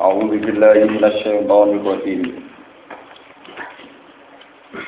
[0.00, 2.22] أعوذ بالله من الشيطان الرجيم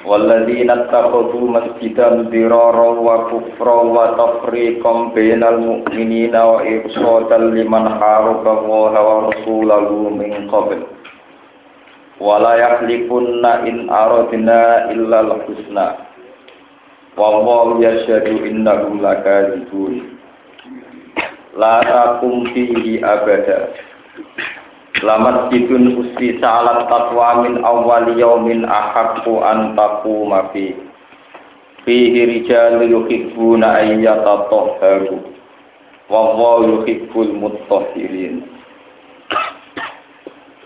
[0.05, 9.91] والذين اتخذوا مسجدا ضرارا وكفرا وتفريقا بين المؤمنين وإرشادا لمن حارب الله ورسوله
[10.21, 10.79] من قبل
[12.21, 15.89] ولا يحلفن إن أردنا إلا الحسنى
[17.17, 19.95] والله يشهد إنهم لكاذبون
[21.59, 23.59] لا تقم فيه أبدا
[25.02, 30.70] Lamat jidun usti salat tatwa min awal yaumin ahakku an taquma fi.
[31.82, 35.18] Fihi rijalu yuhibbuna ayyatahharu
[36.14, 38.46] wa huwa yuhibbul mutahhirin.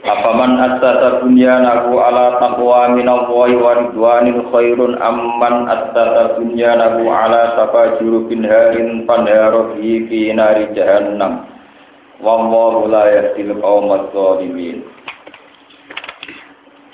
[0.04, 7.96] Afaman assasa bunyanahu ala taqwa min Allahi wa ridwanin khairun amman assasa bunyanahu ala safa
[8.04, 10.04] jurubin harin panhara fi
[10.36, 11.57] nari jahannam
[12.22, 14.82] wallahu la yahdil qaumadz zalimin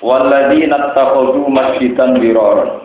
[0.04, 2.84] walladzina takhadhu masjidan dirar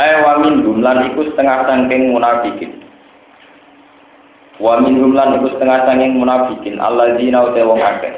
[0.00, 2.72] ay wa minhum lan iku setengah saking munafikin.
[4.56, 6.80] Wa minhum lan iku setengah saking munafikin.
[6.80, 8.14] Alladzina uta wong akeh.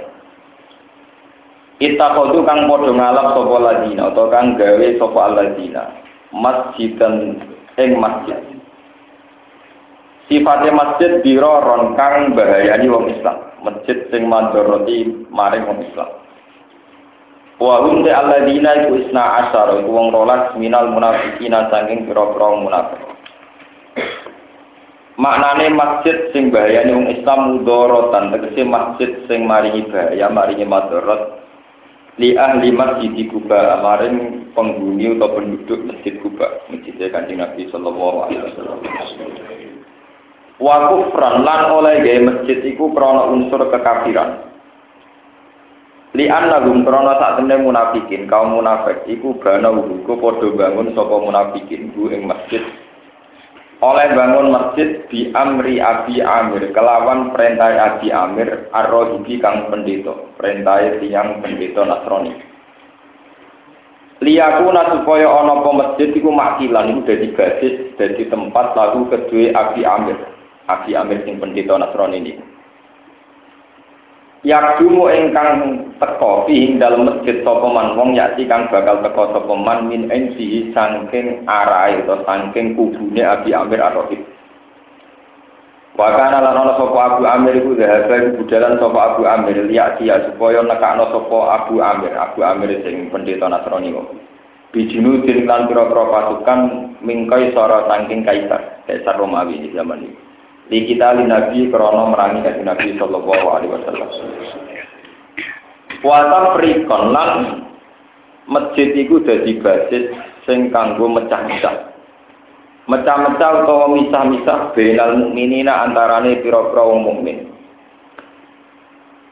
[1.82, 5.82] Ittakhadhu kang padha ngalap sapa ladina utawa kang gawe sapa alladzina
[6.30, 7.42] masjidan
[7.74, 8.38] ing masjid
[10.32, 13.52] Sifatnya masjid diroron kang bahayani wong Islam.
[13.60, 16.08] Masjid sing mandoroti maring wong Islam.
[17.60, 23.00] Wa hum de alladzina iku isna asyara iku wong rolas minal munafikina saking pira-pira munafik.
[25.20, 31.44] Maknane masjid sing bahayani wong Islam mudorotan tegese masjid sing maringi bahaya maringi madorot
[32.16, 38.48] li ahli masjid Kuba maring penghuni atau penduduk masjid Kuba masjid Kanjeng Nabi sallallahu alaihi
[38.48, 38.80] wasallam
[40.62, 44.46] wa kufran lan oleh gawe masjid iku unsur kekafiran.
[46.12, 51.90] Li annahum krana sak temne munafikin kaum munafik iku bana uga padha bangun sapa munafikin
[51.96, 52.62] bu ing masjid.
[53.82, 61.00] Oleh bangun masjid di amri Abi Amir kelawan perintah Abi Amir ar-Rohibi kang pendeta perintah
[61.00, 62.32] tiang pendeta Nasrani.
[64.22, 69.82] Liyakuna supaya ana apa masjid iku makilan iku dadi basis dadi tempat lagu kedue Abi
[69.82, 70.31] Amir
[70.70, 72.32] Abi Amir sing pendeta Nasrani ini.
[74.42, 79.86] Yakdumu ingkang teko ing dalam masjid sapa man wong yakti kang bakal teko sapa man
[79.86, 84.18] min ensi saking arahe utawa saking kubune Abi Amir Ar-Rahib.
[85.94, 90.58] Wakana lan ana sapa Abu Amir iku dhahaba budalan sapa Abu Amir liyak dia supaya
[90.66, 94.10] nekakno sapa Abu Amir, Abu Amir sing pendeta Nasrani kok.
[94.74, 96.60] Bijinu din lan pira-pira pasukan
[96.98, 100.31] mingkai sora saking kaisar, kaisar Romawi di zaman ini
[100.72, 104.08] di kita li nabi krono merangi dari nabi sallallahu alaihi wasallam.
[106.00, 107.30] Wata prikon lan
[108.48, 110.16] masjid iku dadi basis
[110.48, 111.92] sing kanggo mecah-mecah.
[112.88, 117.52] Mecah-mecah utawa misah-misah benal mukminina antarane pira-pira wong mukmin.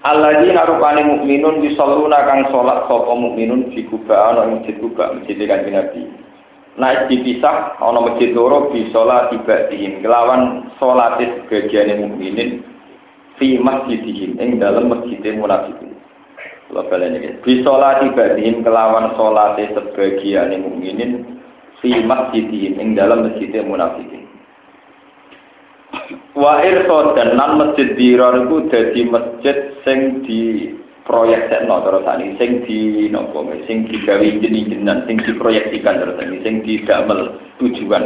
[0.05, 5.77] Alladzina rupane mukminun yusalluna kang salat sapa mukminun di Kuba ana masjid Kuba masjid Kanjeng
[5.77, 6.20] Nabi
[6.81, 12.65] naik dipisah ana masjid loro bi salat ibadihim kelawan salat sebagian mukminin
[13.37, 15.93] fi masjidihim ing dalam masjid munafikin.
[16.73, 21.39] Kula baleni bi salat ibadihim kelawan salat sebagian mukminin
[21.85, 24.25] fi masjidihim ing dalam masjid munafikin.
[26.33, 30.73] Wa irsa dan nan masjid dirar iku dadi masjid sing di
[31.05, 32.27] proyek sekno terus tadi.
[32.37, 36.37] Sing di nopo sing digawe jenis-jenisan sing diproyeksikan terus tadi.
[36.45, 38.05] Sing didamel tujuan.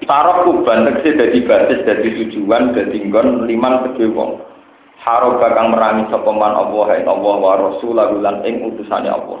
[0.00, 4.40] Tarok kuban tegese dadi basis dadi tujuan dadi nggon liman kedhe wong.
[5.00, 9.40] Haro bakang merangi sapa man Allah ing Allah wa rasulahu lan ing utusane Allah.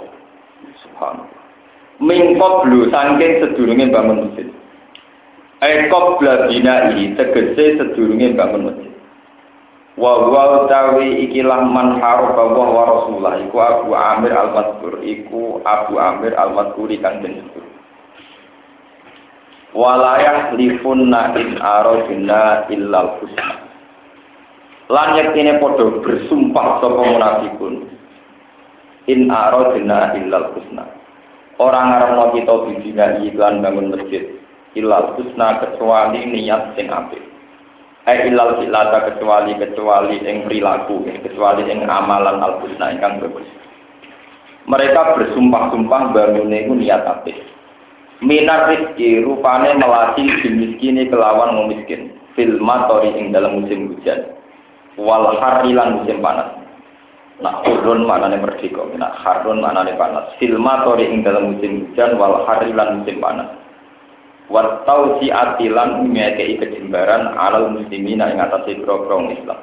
[0.84, 1.38] Subhanallah.
[2.00, 4.48] Mingkop blu saking sedurunge bangun masjid.
[5.60, 8.90] Ekop bladina ini tegese sedurunge bangun masjid
[9.98, 15.02] wa huwa utawi ikilah man harba wa wa rasulah iku Abu Amir al-Mazkur.
[15.02, 17.42] Iku Abu Amir al-Mazkuri kang den
[19.70, 23.70] walayah lifunna in aradina illal husna.
[24.90, 27.74] Lan yektine padha bersumpah sapa munafikun.
[29.06, 30.86] In aradina illal husna.
[31.60, 34.26] Orang ngarepno kita bidina iklan bangun masjid.
[34.74, 37.29] Illal husna kecuali niat sing apik
[38.08, 43.44] ai ilal silata kecuali kecuali ing perilaku kecuali ing amalan al husna ingkang bagus.
[44.64, 47.36] Mereka bersumpah-sumpah bangun iku niat apik.
[48.20, 52.12] Minar rizki rupane melatih dimiskini kelawan memiskin.
[52.36, 54.36] Fil matori ing dalam musim hujan.
[55.00, 56.56] Wal harilan musim panas.
[57.40, 60.28] Nak urun maknane merdeka nak harun maknane panas.
[60.36, 63.59] Silma tori ing dalam musim hujan wal harilan musim panas
[64.50, 69.62] Watau si atilan ngekei kejembaran alal muslimina ing atase pro-pro Islam.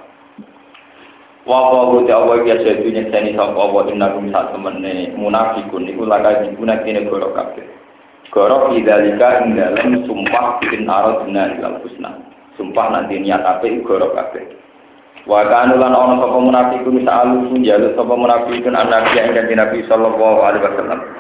[1.44, 6.48] Wa wa wa Allah biasa itu nyekseni sapa wa inna kum temene munafikun iku laka
[6.48, 7.68] dibuna kene gorok kabeh.
[8.31, 12.24] Gorok idalika ing dalem sumpah bikin arad benar ilal husna.
[12.56, 14.56] Sumpah nanti niat apik gorok kabeh.
[15.28, 20.63] Wa kanu lan ana sapa munafikun sa'alu njaluk sapa munafikun anak yang Nabi sallallahu alaihi
[20.63, 21.16] wasallam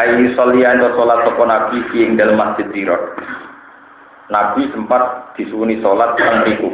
[0.00, 3.20] ayu solian sholat toko nabi ing dalam masjid Tirot.
[4.30, 6.70] Nabi sempat disuni sholat teng riku.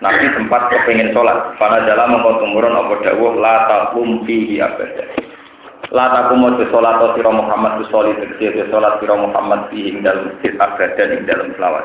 [0.00, 1.58] Nabi sempat kepengen sholat.
[1.58, 5.04] Pada dalam mengkau tumurun apa dawuh la taqum fihi abada.
[5.90, 11.26] La taqum sholat sira Muhammad sholli tegese sholat sira Muhammad ing dalam masjid abada ing
[11.26, 11.84] dalam selawat.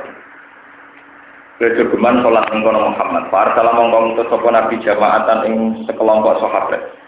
[1.57, 3.23] Kejogeman sholat ing Muhammad.
[3.33, 5.56] Para salam mongko ngutus sapa nabi jamaatan ing
[5.89, 7.01] sekelompok sahabat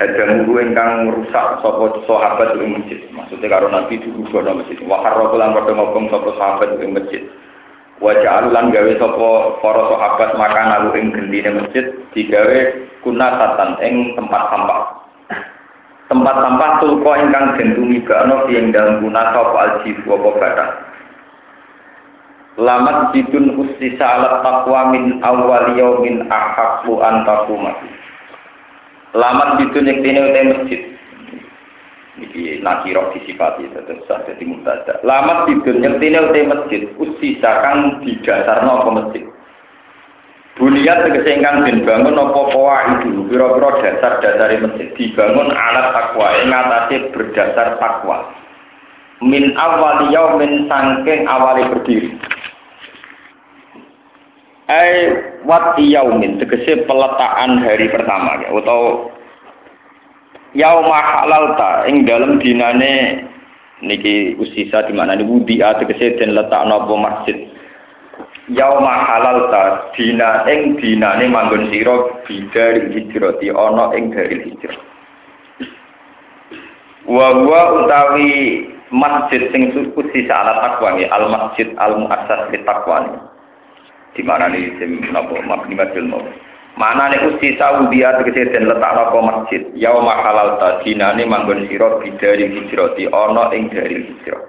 [0.00, 2.98] hadamuhu ingkang merusak sapa sahabat ing masjid.
[3.12, 4.80] Maksudnya karo Nabi dulu gono masjid.
[4.88, 7.22] Wa harraqu lan padha ngobong sapa sahabat ing masjid.
[8.00, 9.28] Wa ja'alulan gawe sapa
[9.60, 11.84] para sahabat makan alu ing gendine masjid
[12.16, 12.58] digawe
[13.04, 14.82] kunatatan ing tempat sampah.
[16.08, 20.70] Tempat sampah tulko ingkang den tumigakno ing dalem kunata apa aljif apa batas.
[22.56, 27.22] Lamat jidun ustisa alat taqwa min awwal yaumin ahaqqu an.
[29.14, 30.80] Lamat itu nyektine utai masjid.
[32.20, 34.44] Iki nakiroh disifati tetap sah jadi.
[35.02, 36.82] Lamat itu nyektine utai masjid.
[37.00, 37.52] Usisa
[38.06, 39.24] di dasar nopo masjid.
[40.60, 46.96] Buliat tegese ingkang bangun apa poa itu pira-pira dasar-dasar masjid dibangun alat takwa ing atase
[47.16, 48.28] berdasar takwa.
[49.24, 52.12] Min awal yaumin sangking awali berdiri.
[54.70, 54.94] Ai
[55.42, 59.10] wati yaumin tegese peletakan hari pertama ya atau
[60.54, 63.26] yauma halalta ing dalam dinane
[63.82, 67.36] niki usisa di mana ini budi tegese den letakno apa masjid.
[68.50, 74.78] Yauma halalta dina ing dinane manggon sira bidari hijrati ana ing dari hijrah.
[77.10, 78.30] Wa wa utawi
[78.94, 83.30] masjid sing usisa ala takwa al masjid al muassas li takwa
[84.14, 86.26] di mana nih sim nopo masjid nopo
[86.78, 89.62] mana nih usti saudi tegese den letak nopo masjid?
[89.76, 94.40] Yaum halal ta dinane manggon sira bidari hijrati ana ing dari hijrah.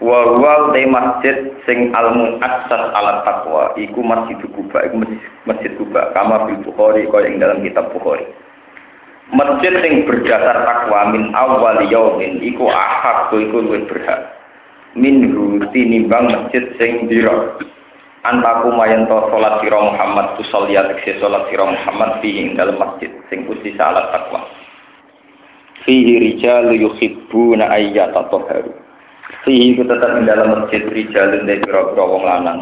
[0.00, 1.36] Wa wa te masjid
[1.68, 4.96] sing al muassas ala taqwa iku masjid kuba iku
[5.44, 8.24] masjid kuba kama bil bukhari kaya ing dalam kitab bukhari.
[9.30, 14.38] Masjid sing berdasar takwa min awal yaumin iku ahak iku luwih berhak.
[14.96, 17.58] Minhu tinimbang masjid sing dira
[18.24, 23.08] antaku mayen to salat sira Muhammad tu saliyat tekse salat sira Muhammad fihi dalam masjid
[23.32, 24.44] sing usi salat takwa.
[25.88, 28.72] Fihi rijal yuhibbuna ayyata tahharu
[29.48, 32.60] fihi ku tetap ing dalam masjid rijal de pira-pira wong lanang.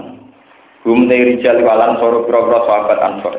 [0.87, 3.35] Hum de rijal walan soro pira-pira sahabat ansor.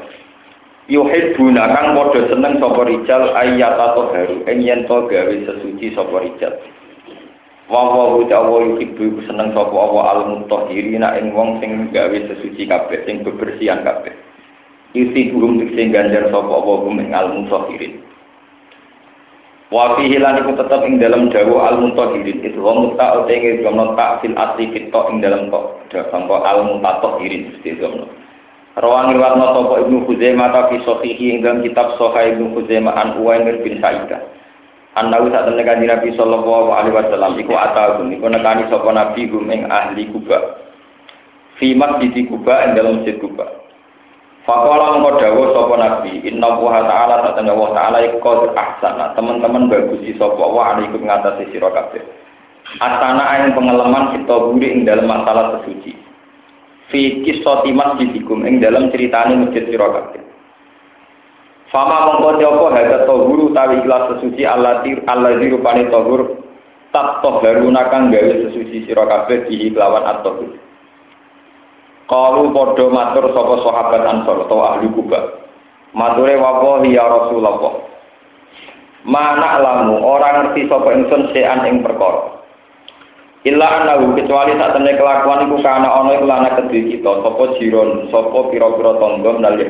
[0.91, 6.53] Yuhibbuna kang padha seneng sapa rijal ayyata tahharu ing yen to gawe sesuci sapa rijal
[7.69, 13.05] wa wa utawa yuhibbu seneng sapa Allah al mutahhirina ing wong sing gawe sesuci kabeh
[13.05, 14.11] sing bebersihan kabeh.
[14.97, 18.09] Isi burung sing ganjar Allah gum ing al mutahhirin
[19.69, 23.93] wa fihi lan iku tetep ing dalam dawa al mutahhirin itu wa mutta utengi gono
[23.93, 28.09] tak fil asli kita ing dalam kok sampo al mutahhirin mesti gono
[28.79, 33.19] Rawang riwayat sapa Ibnu Khuzaimah ta fi sahihi ing dalam kitab Sahih Ibnu Khuzaimah an
[33.19, 34.38] Uwaimir bin Sa'idah
[34.97, 39.45] Anahu saat temen kanji Nabi Sallallahu Alaihi Wasallam Iku atahum, iku nekani sopa Nabi Gum
[39.45, 40.39] ahli Kuba.
[41.61, 43.45] Fi masjid Kuba, ing dalam masjid Kuba.
[44.49, 49.69] Fakola mengko dawa sopa Nabi Inna buha ta'ala, saat temen ta'ala Iku kau ahsana, teman-teman
[49.69, 52.01] bagusi sopa Allah Alaikum ngatasi sirokabir
[52.77, 55.89] Asana ayat pengalaman kita buri ing dalam masalah sesuci.
[56.93, 60.28] Fi kisoti masjidikum ing dalam ceritani masjid sirokabir
[61.69, 66.41] Fama mongko apa hada tohuru tawi ikhlas sesuci alati alladzi rupane tohur
[66.89, 70.49] tak baru nakang gawe sesuci sira kabeh di kelawan at-tohur.
[72.09, 75.45] Qalu padha matur sapa sahabat Ansor atau ahli Kuba.
[75.93, 77.85] Mature wapo ya Rasulullah.
[79.05, 82.41] Mana lamu orang ngerti sapa ingsun sean ing perkara.
[83.45, 88.09] Illa anahu kecuali saat temne kelakuan iku kana ana iku lana kedhi kita sapa jiron
[88.09, 89.69] sapa pira-pira tangga nalih.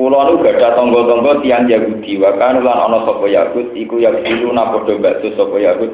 [0.00, 4.96] Kulo nu gada tonggo-tonggo tiang Yahudi, wakan ulan ana sapa Yahud, iku Yahudi na padha
[4.96, 5.92] bakso sapa Yahud.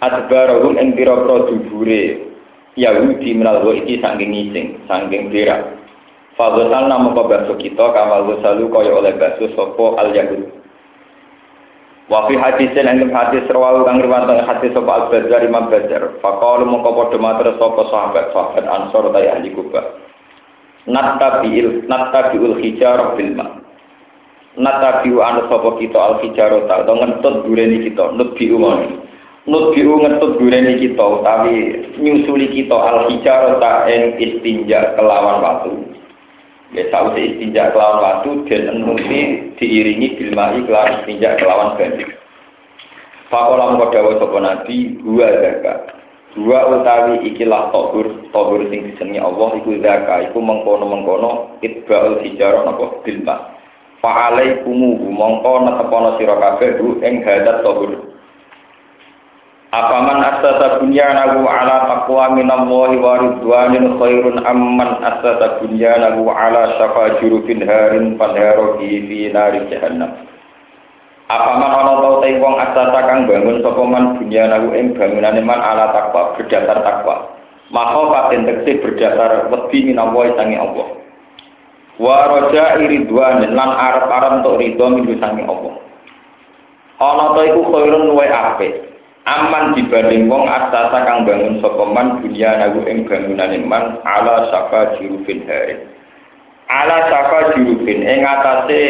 [0.00, 2.32] Adbarahum ing pira-pira dubure
[2.80, 5.68] Yahudi menalwa iki saking ngising, saking berak.
[6.40, 10.56] Fagosal nama baso kita kamal gosalu kaya oleh baso sopo al yahud.
[12.08, 16.16] Wafi hadis yang dalam hadis rawahu kang riwayat hadis sopo al bazar imam bazar.
[16.24, 20.08] Fakalu mongko padha matur sopo sahabat sahabat ansor tay ahli kubah.
[20.88, 23.60] Nattabi'il nattabi'ul hijarah bil ma.
[24.56, 28.96] Nattabi'u anu sopo kita al hijarah ta to ngentut dureni kita nebi umoni.
[29.44, 31.56] Nutbiu ngentut dureni kita utawi
[32.00, 35.84] nyusuli kita al hijarah ta ing istinja kelawan watu.
[36.72, 42.08] Ya tahu si istinja kelawan watu dan enuti diiringi bilmai kelawan istinja kelawan banyu.
[43.28, 45.99] Fakola mengko dawuh sapa nabi gua zakat.
[46.30, 53.02] Dua utawi ikilah tohur, tohur sing disenengi Allah iku zakat, iku mengkono-mengkono itba'ul hijarah napa
[53.02, 53.58] bilma.
[53.98, 58.14] Fa'alaikumu mongko netepono sira kabeh ing hadat tohur.
[59.70, 67.62] Apaman asasa bunyanahu ala taqwa minallahi wa ridwanin khairun amman asasa bunyanahu ala syafa jurufin
[67.66, 69.02] harin fadharo fi
[69.34, 70.29] nari jahannam.
[71.30, 75.94] Apaman ana tau te wong asasa kang bangun sapa man bunyanahu ing bangunane man ala
[75.94, 77.38] taqwa berdasar takwa.
[77.70, 80.88] Maka paten tekse berdasar wedi minallahi sangi Allah.
[82.02, 85.78] Wa raja ridwanin lan arep-arep untuk ridho minggu sangi Allah.
[86.98, 88.90] Ana ta iku khairun luwe apik
[89.30, 94.98] aman dibanding wong asasa kang bangun sapa man dunia nagu ing bangunane man ala saka
[94.98, 95.78] jurufin hari
[96.66, 98.82] ala saka jurufin ing atase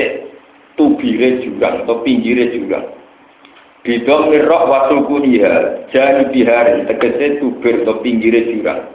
[0.80, 2.80] tubire juga atau pinggire juga
[3.80, 8.88] Bidom mirok waktu kuliah jadi bihari tegese tubir atau pinggire juga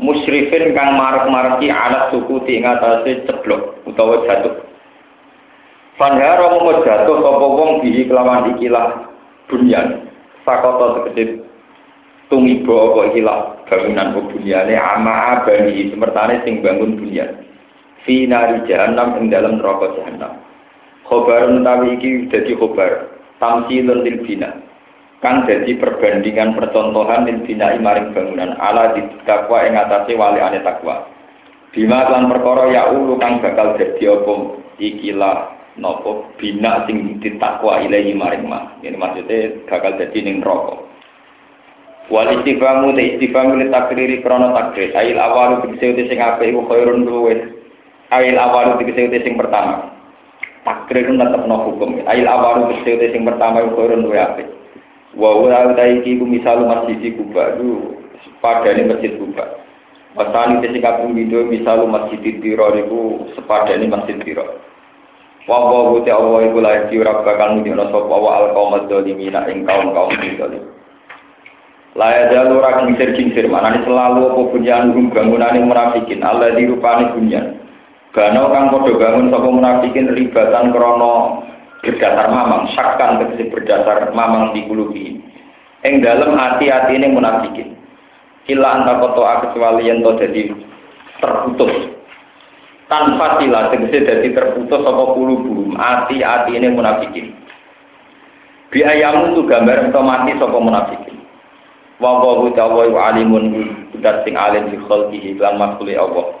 [0.00, 4.64] musyrifin kang marek-mareki alat suku ing atase ceblok utawa jatuh.
[6.00, 9.12] Fanhara mau jatuh sapa wong bihi kelawan ikilah
[9.52, 10.08] bunyan.
[10.48, 11.44] Sakoto tegese
[12.32, 17.44] tumiba apa ikilah bangunan bunyane ama bani semertane sing bangun bunyan.
[18.08, 20.40] Fi nari jahannam ing dalam neraka jahannam
[21.10, 23.10] khobar utawi iki dadi khobar
[23.42, 24.62] tamsilun lil bina
[25.18, 31.10] kang dadi perbandingan percontohan lil bina maring bangunan ala di takwa ing atase waliane takwa
[31.74, 34.34] bima lan perkara ya ulu kang bakal dadi apa
[34.78, 38.76] ikilah nopo bina sing ditakwa ilahi maring ma.
[38.84, 40.88] Ini maksudnya bakal jadi ning rokok.
[42.10, 44.90] Wal istifamu te istifamu li takriri krono takrir.
[44.98, 47.38] Ail awalu uti sing apik iku khairun luwih.
[48.10, 49.99] Ail awalu uti sing pertama.
[50.60, 52.04] Takrir tetep no hukum.
[52.04, 54.48] Awalu tegese uti sing pertama iku khairun luwih apik.
[55.16, 57.56] Wa wa iki ku misalu masjid Kuba.
[57.56, 57.96] Lu
[58.44, 59.44] padane masjid Kuba.
[60.18, 64.60] Wasani te sing kaping video misalu masjid Tiro iku sepadane masjid Tiro.
[65.48, 69.64] Wa wa wuti Allah iku la ora bakal nunjukno sapa wa al qaum dzalimin ing
[69.64, 70.62] kaum-kaum zalim.
[71.96, 77.16] La ya jalu ora kincir kincir manane selalu apa bunyan rum bangunane munafikin Allah dirupani
[77.16, 77.59] bunyan.
[78.10, 81.46] Gano kang padha bangun sapa munafikin ribatan krana
[81.80, 85.22] berdasar mamang, sakkan tegese berdasar mamang di kulubi.
[85.86, 87.78] Ing dalem hati-hati ini munafikin.
[88.50, 90.50] Ila anta koto kecuali yang to jadi
[91.22, 92.00] terputus
[92.90, 97.30] tanpa sila tegese dadi terputus apa kulubu ati ati ini munafikin
[98.74, 101.16] biayamu tu gambar atau mati sapa munafikin
[102.02, 103.54] wa wa alimun
[104.02, 106.39] dat sing alim di khalqihi lan makhluk Allah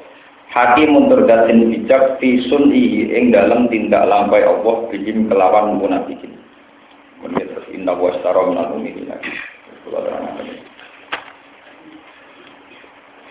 [0.50, 6.34] hakim terdat sing bijak fi sun'i ing dalam tindak lampai Allah bijim kelawan munafikin
[7.20, 8.80] Kemudian terus inna wa astara minal.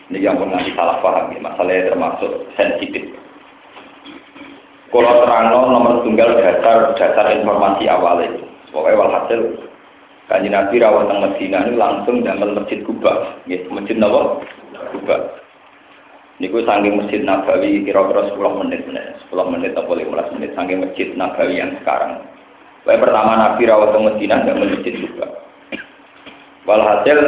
[0.09, 3.13] Ini yang nanti salah paham ya, masalahnya termasuk sensitif.
[4.89, 8.41] Kalau terang nomor tunggal dasar dasar informasi awalnya,
[8.73, 9.41] pokoknya walhasil
[10.29, 14.41] kanji Nabi rawat teng Medina ini langsung damel masjid Kuba, ya, masjid Nawa
[14.93, 15.38] Kuba.
[16.39, 21.59] Niku saking masjid Nabawi kira-kira 10 menit, 10 menit atau 15 menit saking masjid Nabawi
[21.59, 22.23] yang sekarang.
[22.87, 25.27] Pokoknya pertama Nabi rawat teng Medina damel masjid Kuba.
[26.63, 27.19] Walhasil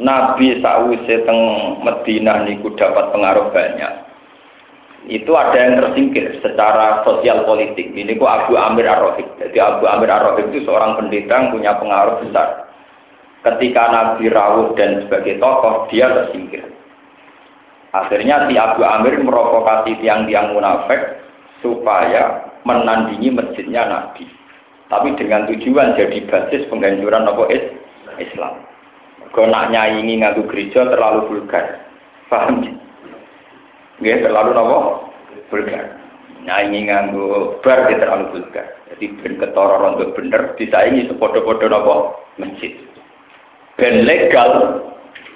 [0.00, 1.40] Nabi sakwise teng
[1.84, 3.92] Madinah niku dapat pengaruh banyak.
[5.04, 7.92] Itu ada yang tersingkir secara sosial politik.
[7.92, 9.36] Ini ku Abu Amir Ar-Rohib.
[9.36, 12.72] Jadi Abu Amir Ar-Rohib itu seorang pendeta yang punya pengaruh besar.
[13.44, 16.64] Ketika Nabi rawuh dan sebagai tokoh, dia tersingkir.
[17.94, 21.22] Akhirnya si Abu Amir merokokasi tiang-tiang munafik
[21.62, 24.26] supaya menandingi masjidnya Nabi.
[24.90, 27.54] Tapi dengan tujuan jadi basis penghancuran Nabi
[28.18, 28.54] Islam.
[29.34, 31.82] Kau nak nyaingi ngadu gereja terlalu vulgar.
[32.30, 32.62] Paham
[33.98, 34.14] ya?
[34.22, 35.10] Terlalu nopo?
[35.50, 35.98] Vulgar.
[36.46, 38.66] Nyaingi nganggo bar dia terlalu vulgar.
[38.94, 41.94] Jadi ben ketara rondo bener disaingi sepodo-podo nopo
[42.38, 42.74] masjid.
[43.74, 44.82] Ben legal,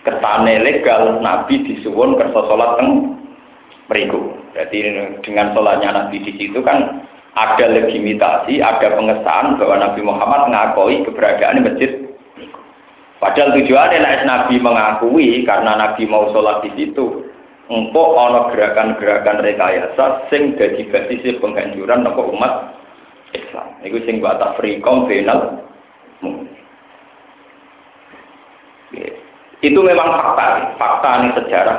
[0.07, 3.19] ketane legal Nabi disuwun kersa salat teng
[3.89, 4.37] Meriku.
[4.53, 4.85] Jadi
[5.25, 11.65] dengan sholatnya Nabi di situ kan ada legitimasi, ada pengesahan bahwa Nabi Muhammad mengakui keberadaan
[11.65, 11.93] masjid.
[13.19, 17.25] Padahal tujuannya Nabi mengakui karena Nabi mau sholat di situ.
[17.69, 22.73] Untuk ono gerakan-gerakan rekayasa sing jadi basis penghancuran nopo umat
[23.37, 23.69] Islam.
[23.85, 25.69] Itu sing batas frikom final.
[29.59, 31.79] Itu memang fakta, fakta ini sejarah.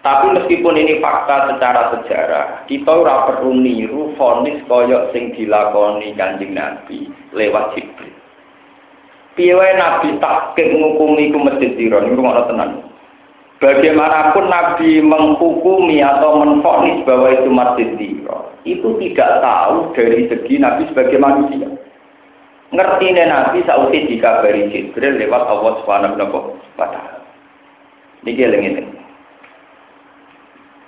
[0.00, 6.56] Tapi meskipun ini fakta secara sejarah, kita ora perlu niru fonis koyok sing dilakoni kanjeng
[6.56, 8.12] Nabi lewat Jibril.
[9.36, 12.70] Piye Nabi takik ngukumi ku masjid Tiron, niku ngono tenan.
[13.60, 20.88] Bagaimanapun Nabi menghukumi atau menfonis bahwa itu masjid Tiron, itu tidak tahu dari segi Nabi
[20.88, 21.68] sebagai manusia.
[22.70, 27.18] Ngerti Nabi sausi dikabari Jibril lewat Allah Subhanahu wa taala.
[28.22, 28.94] Niki eling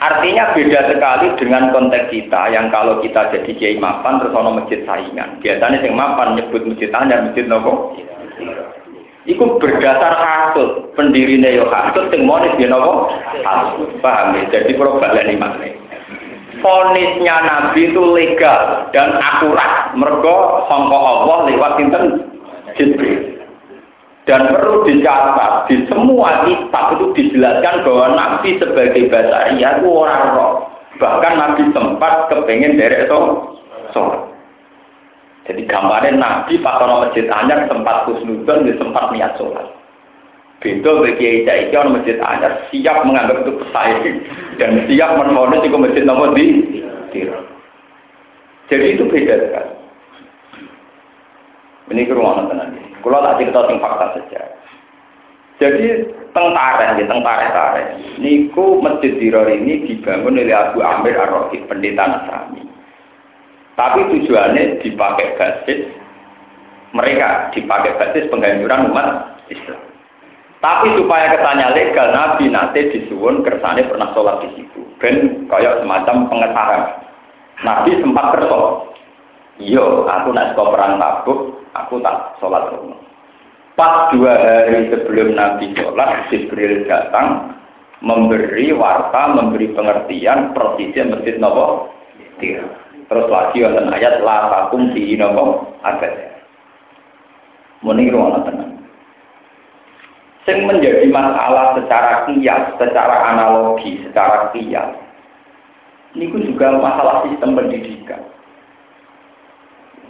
[0.02, 4.82] Artinya beda sekali dengan konteks kita yang kalau kita jadi kiai mapan terus ono masjid
[4.82, 5.38] saingan.
[5.38, 7.94] Biasanya yang mapan nyebut masjid dan masjid nopo.
[9.22, 13.14] Iku berdasar hasut, pendiri yo hasut, sing monis dia nopo
[13.46, 13.94] hasut.
[14.02, 14.50] Paham ya?
[14.50, 15.70] Jadi ini makna.
[16.62, 19.92] Fonisnya Nabi itu legal dan akurat.
[19.98, 22.04] Mergo sangka Allah lewat sinten
[22.78, 23.42] Jibril.
[24.22, 30.52] Dan perlu dicatat, di semua kitab itu dijelaskan bahwa Nabi sebagai basaria itu orang roh.
[31.02, 33.20] Bahkan Nabi sempat kepengen dari itu
[33.90, 34.22] sholat.
[35.50, 39.81] Jadi gambarnya Nabi pas orang masjid anyar sempat dia sempat niat sholat.
[40.62, 44.16] Beda bagi Aisyah itu orang masjid anyar siap menganggap itu pesaing
[44.62, 46.46] dan siap menfonis itu masjid nomor di
[48.70, 49.72] Jadi itu beda sekali.
[51.92, 52.72] Ini ke ruangan tenang.
[53.02, 54.42] Kalau tak cerita tentang fakta saja.
[55.60, 57.82] Jadi tentara ya, tentara tentara.
[58.22, 62.64] Niku masjid Diror ini dibangun oleh Abu Amir ar pendeta Nasrani.
[63.76, 65.90] Tapi tujuannya dipakai basis
[66.96, 69.91] mereka dipakai basis penghancuran umat Islam.
[70.62, 74.86] Tapi supaya ketanya legal, Nabi nanti disuwun kersane pernah sholat di situ.
[75.02, 76.82] Ben kayak semacam pengesahan.
[77.66, 78.94] Nabi sempat kerso.
[79.58, 82.98] Iya, aku nak perang tabuk, aku tak sholat rumah.
[83.74, 87.58] Pas dua hari sebelum Nabi sholat, Jibril datang
[87.98, 91.90] memberi warta, memberi pengertian persisnya masjid Nopo.
[92.38, 96.38] Terus lagi wonten ayat la takum di Nopo abad.
[97.82, 98.81] Muni ruang tenang.
[100.42, 104.90] Sing menjadi masalah secara kias, secara analogi, secara kias.
[106.18, 108.20] Ini juga masalah sistem pendidikan.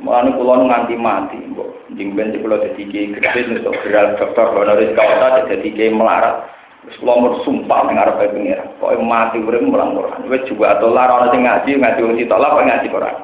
[0.02, 5.46] Mulane kula nganti mati, mbok ben kula dadi kiai gede untuk geral dokter honoris causa
[5.46, 6.48] dadi kiai melarat.
[6.88, 8.66] Wis kula mur sumpah ning arep pengira.
[8.82, 10.26] Pokoke mati urip mulang Quran.
[10.26, 13.16] Wis juga atau lara ana sing ngaji, ngaji wong sitok lah ngaji Quran.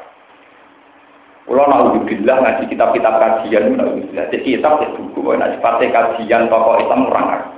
[1.48, 4.28] Kula naudzubillah ngaji kitab-kitab kajian naudzubillah.
[4.28, 7.56] Jadi kitab ya buku nek sifate kajian tokoh Islam orang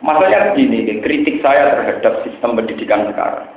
[0.00, 3.52] Masalahnya begini, kritik saya terhadap sistem pendidikan sekarang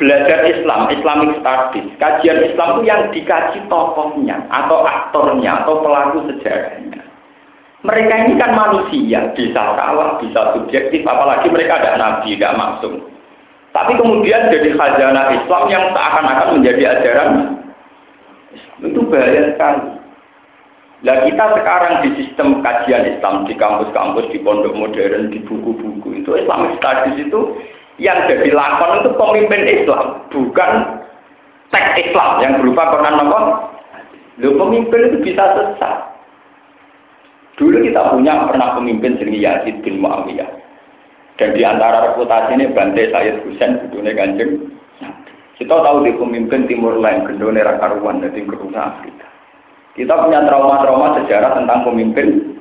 [0.00, 7.04] belajar Islam, Islamic Studies, kajian Islam itu yang dikaji tokohnya, atau aktornya, atau pelaku sejarahnya.
[7.84, 13.04] Mereka ini kan manusia, bisa salah, bisa subjektif, apalagi mereka ada nabi, tidak maksum.
[13.70, 17.30] Tapi kemudian jadi khazanah Islam yang seakan-akan menjadi ajaran
[18.82, 20.00] itu bahaya sekali.
[21.00, 26.30] Nah kita sekarang di sistem kajian Islam di kampus-kampus, di pondok modern, di buku-buku itu
[26.36, 27.40] Islamic Studies itu
[27.96, 30.70] yang jadi lakon itu pemimpin Islam, bukan
[31.72, 33.40] teks Islam yang berupa Quran apa?
[34.44, 35.96] Lo pemimpin itu bisa sesat.
[37.56, 40.59] Dulu kita punya pernah pemimpin sendiri Yazid bin Muawiyah.
[41.40, 44.76] Dan di antara reputasi ini Bantai Sayyid Husain Budune Kanjeng.
[45.56, 49.24] Kita tahu di pemimpin Timur Lain, Gendone Rakaruan, dari Kerusa Afrika.
[49.96, 52.56] Kita punya trauma-trauma sejarah tentang pemimpin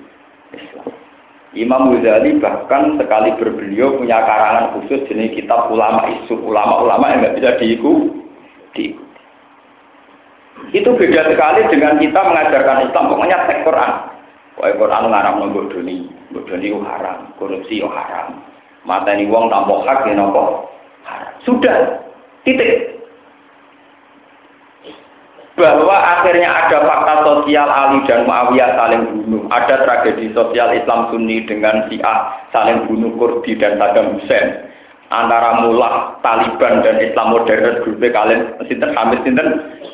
[0.55, 0.95] Islam.
[1.59, 7.35] Imam Ghazali bahkan sekali berbeliau punya karangan khusus jenis kitab ulama isu ulama-ulama yang nggak
[7.35, 8.95] bisa diikuti.
[10.71, 13.91] Itu beda sekali dengan kita mengajarkan Islam pokoknya teks Quran.
[14.55, 15.97] Pokoknya Quran ngaram nunggu doni,
[16.31, 18.48] doni haram, korupsi haram,
[18.87, 20.47] mata ini uang tambah hak ya haram.
[21.43, 22.03] Sudah
[22.43, 22.99] titik
[25.59, 31.43] bahwa akhirnya ada fakta sosial Ali dan Muawiyah saling bunuh, ada tragedi sosial Islam Sunni
[31.43, 34.71] dengan Syiah saling bunuh Kurdi dan Saddam Hussein,
[35.11, 39.47] antara mullah Taliban dan Islam modern grup kalian sinten Hamid sinten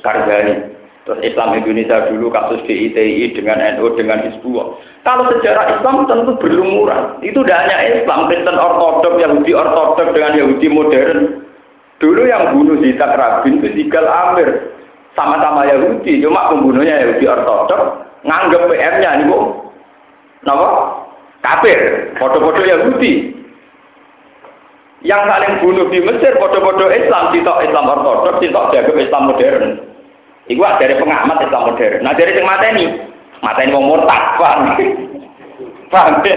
[0.05, 0.77] Karzai.
[1.05, 4.81] Terus Islam Indonesia dulu kasus DITI dengan NU dengan Hizbullah.
[5.05, 7.21] Kalau sejarah Islam tentu berlumuran.
[7.21, 11.45] Itu tidak hanya Islam, Kristen Ortodok, Yahudi Ortodok dengan Yahudi modern.
[12.01, 14.73] Dulu yang bunuh Yitzhak Rabin itu Sigal Amir.
[15.13, 17.81] Sama-sama Yahudi, cuma pembunuhnya Yahudi Ortodok.
[18.25, 19.45] Nganggep PM-nya ini kok.
[20.41, 20.67] Kenapa?
[21.45, 21.79] Kafir.
[22.17, 23.13] Foto-foto Yahudi.
[25.05, 29.93] Yang saling bunuh di Mesir, foto-foto Islam, sitok Islam Ortodok, sitok jago Islam modern.
[30.45, 32.05] Iku dari pengamat Islam modern.
[32.05, 32.86] Nah dari sing mateni,
[33.41, 34.77] mateni wong murtad, paham?
[35.89, 36.36] Paham ya?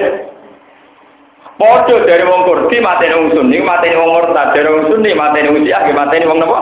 [1.61, 5.61] Podo dari wong Kurdi mateni wong Sunni, mateni wong murtad, dari wong Sunni mateni wong
[5.69, 6.61] Syiah, mateni wong napa?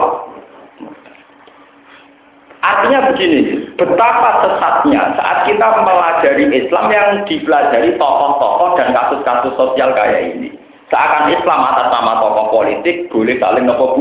[2.57, 10.35] Artinya begini, betapa sesatnya saat kita mempelajari Islam yang dipelajari tokoh-tokoh dan kasus-kasus sosial kayak
[10.35, 10.51] ini.
[10.91, 13.95] Seakan Islam atas nama tokoh politik boleh saling nopo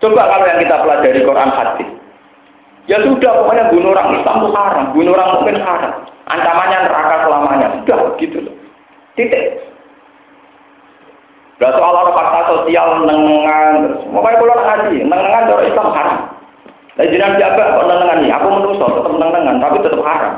[0.00, 1.88] Coba kalau yang kita pelajari Quran hadis.
[2.86, 5.92] Ya sudah, pokoknya bunuh orang Islam itu haram, bunuh orang mungkin haram.
[6.30, 7.66] Ancamannya neraka selamanya.
[7.82, 8.54] Sudah, gitu loh.
[9.18, 9.58] Titik.
[11.56, 14.00] Gak soal orang fakta sosial nengan terus.
[14.12, 16.18] Pokoknya kalau ngaji, nengan cara Islam haram.
[16.96, 18.30] Nah, jangan jaga kok nengan nih.
[18.36, 20.34] Aku menurut tetap nengan, tapi tetap haram.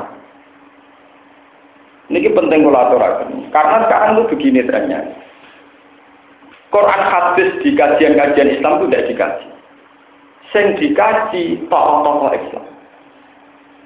[2.09, 3.29] Ini penting aturakan.
[3.53, 4.99] Karena sekarang itu begini trennya.
[6.69, 9.47] Quran hadis di kajian-kajian Islam itu tidak dikaji.
[10.53, 12.65] Sing dikaji tokoh-tokoh Islam.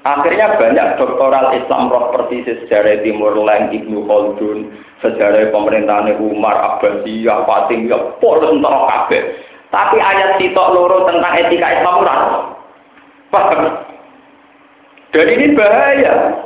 [0.04, 4.68] Akhirnya banyak doktoral Islam roh persis sejarah Timur Leng, Ibnu Khaldun,
[5.00, 9.24] sejarah pemerintahan Umar, Abbasiyah, Fatimiyah, polos entara kabeh.
[9.72, 12.16] Tapi ayat sitok loro tentang etika Islam ora.
[13.32, 13.64] Paham?
[15.16, 16.43] Dan ini bahaya.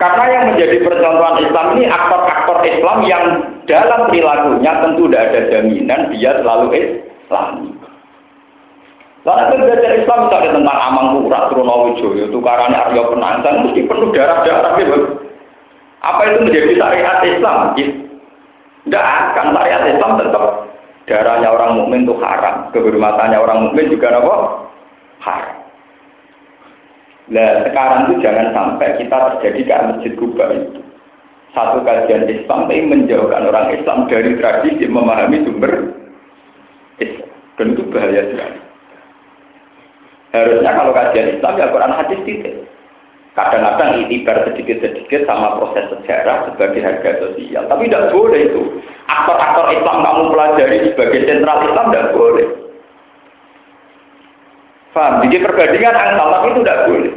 [0.00, 3.24] Karena yang menjadi percontohan Islam ini aktor-aktor Islam yang
[3.68, 7.76] dalam perilakunya tentu tidak ada jaminan dia selalu Islam.
[9.28, 14.98] Lalu belajar Islam misalnya tentang Amang Kurat, Trunowijoyo, tukarannya Arya Penantang, mesti penuh darah-darah gitu.
[16.00, 17.76] Apa itu menjadi syariat Islam?
[17.76, 20.44] Tidak akan syariat Islam tetap
[21.04, 24.34] darahnya orang mukmin itu haram, kehormatannya orang mukmin juga apa?
[25.20, 25.59] Haram.
[27.30, 30.82] Nah sekarang itu jangan sampai kita terjadi ke masjid Kuba itu.
[31.50, 35.94] Satu kajian Islam tapi menjauhkan orang Islam dari tradisi memahami sumber
[36.98, 37.30] Islam.
[37.58, 38.58] Dan itu bahaya sekali.
[40.30, 42.54] Harusnya kalau kajian Islam ya Quran hadis titik.
[43.38, 47.62] Kadang-kadang itibar sedikit-sedikit sama proses sejarah sebagai harga sosial.
[47.70, 48.62] Tapi tidak boleh itu.
[49.06, 52.69] Aktor-aktor Islam kamu pelajari sebagai sentral Islam tidak boleh.
[54.90, 55.22] Faham?
[55.26, 57.14] Jadi perbandingan angsal tapi itu tidak boleh.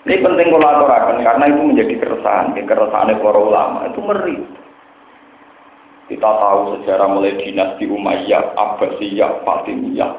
[0.00, 4.36] Ini penting kolaborasi karena itu menjadi keresahan, keresahan para ulama itu meri.
[6.10, 10.10] Kita tahu sejarah mulai dinasti Umayyah, Abbasiyah, Fatimiyah,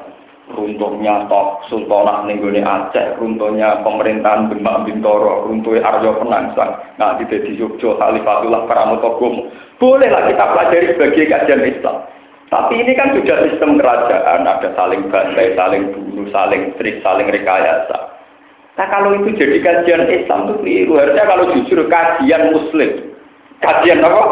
[0.56, 8.00] runtuhnya Tok Sultanah Nenggone Aceh, runtuhnya pemerintahan Demak Bintoro, runtuhnya Aryo Penangsang, nah di Yogyo,
[8.00, 9.52] Khalifatullah Paramotogom.
[9.76, 11.96] Bolehlah kita pelajari sebagai kajian Islam.
[12.52, 18.12] Tapi ini kan sudah sistem kerajaan, ada saling bantai, saling bunuh, saling trik, saling rekayasa.
[18.76, 21.00] Nah kalau itu jadi kajian Islam itu keliru.
[21.00, 22.90] Harusnya kalau jujur kajian Muslim.
[23.64, 24.22] Kajian apa?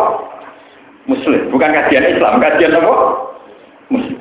[1.09, 1.49] Muslim.
[1.49, 2.45] Bukan kajian Islam.
[2.45, 2.95] Kajian apa?
[3.89, 4.21] Muslim.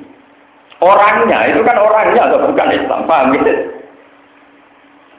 [0.80, 3.04] Orangnya, itu kan orangnya atau bukan Islam.
[3.04, 3.52] Paham gitu?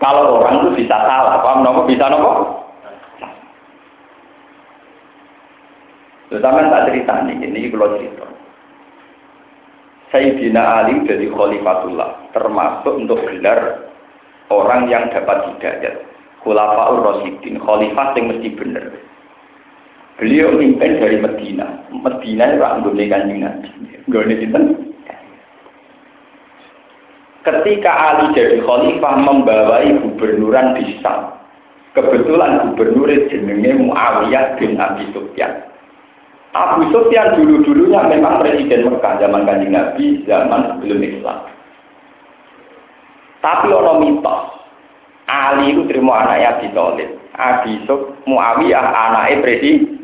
[0.01, 1.37] Kalau orang itu bisa salah.
[1.45, 1.85] Paham nopo?
[1.85, 2.65] Bisa nopo?
[6.33, 8.25] Terutama tak cerita nih, ini kalau cerita.
[10.11, 13.91] Sayyidina Ali jadi khalifatullah, termasuk untuk gelar
[14.51, 16.03] orang yang dapat hidayat.
[16.43, 18.85] Khulafaur Rasidin, khalifah yang mesti benar.
[20.19, 21.87] Beliau mimpin dari Medina.
[21.95, 23.69] Medina itu anggone kanjeng Nabi.
[24.11, 24.65] Nggone sinten?
[27.41, 31.39] Ketika Ali jadi khalifah membawai gubernuran di Sam.
[31.91, 35.70] Kebetulan gubernur jenenge Muawiyah bin Abi Sufyan.
[36.51, 41.39] Abu Sufyan dulu-dulunya memang presiden Mekah zaman kanjeng Nabi, zaman sebelum Islam.
[43.39, 44.43] Tapi ono mitos.
[45.31, 47.11] Ali itu terima anaknya Abi Thalib.
[47.39, 47.73] Abi
[48.27, 50.03] Muawiyah anaknya presiden.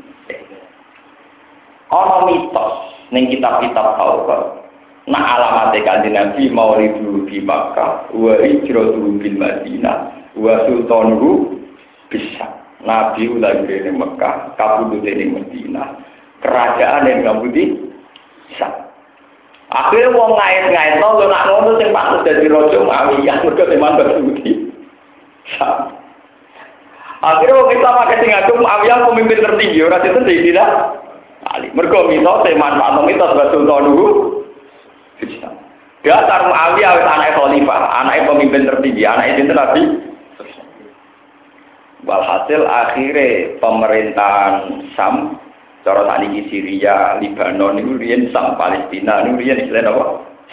[1.91, 2.75] Ono mitos
[3.11, 4.71] ning kitab-kitab Taurat.
[5.11, 11.59] Nah alamat kanjeng Nabi maulidu di Makkah, wa hijratu bil Madinah, wa sultanuhu
[12.07, 12.55] bisa.
[12.87, 17.93] Nabi ulah di Mekah, kabudut di Madinah kerajaan yang budi
[18.57, 18.87] sah.
[19.67, 24.53] Akhirnya wong ngait-ngait no, lo nak ngono sing patut dadi raja Muawiyah mergo teman berbudi.
[27.19, 30.71] Akhirnya wong kita pakai sing ngaku Muawiyah pemimpin tertinggi ora itu tidak
[31.51, 31.69] Ali.
[31.75, 34.07] Mergo mito teman patung itu sultan dulu.
[36.07, 39.83] Dasar Muawiyah wis anak khalifah, anak pemimpin tertinggi, anak itu Nabi.
[42.07, 44.55] Walhasil akhirnya pemerintahan
[44.95, 45.43] Sam,
[45.87, 50.05] cara tadi Syria, Lebanon, itu rian Sam, Palestina, itu rian istilah apa?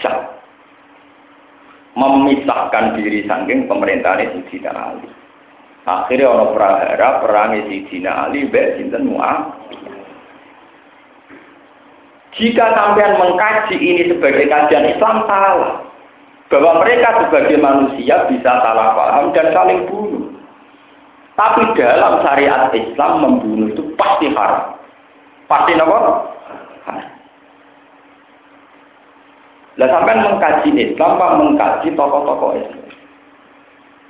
[0.05, 0.17] Sam.
[1.97, 5.09] Memisahkan diri saking pemerintahan Sayyidina Ali.
[5.89, 9.97] Akhirnya orang prahara perang Sayyidina Ali, Sinten Muawiyah.
[12.33, 15.85] Jika sampean mengkaji ini sebagai kajian Islam salah.
[16.49, 20.29] Bahwa mereka sebagai manusia bisa salah paham dan saling bunuh.
[21.33, 24.77] Tapi dalam syariat Islam membunuh itu pasti haram.
[25.53, 25.97] Pasti apa?
[29.77, 32.81] Lah sampai mengkaji Islam, Pak mengkaji tokoh-tokoh Islam.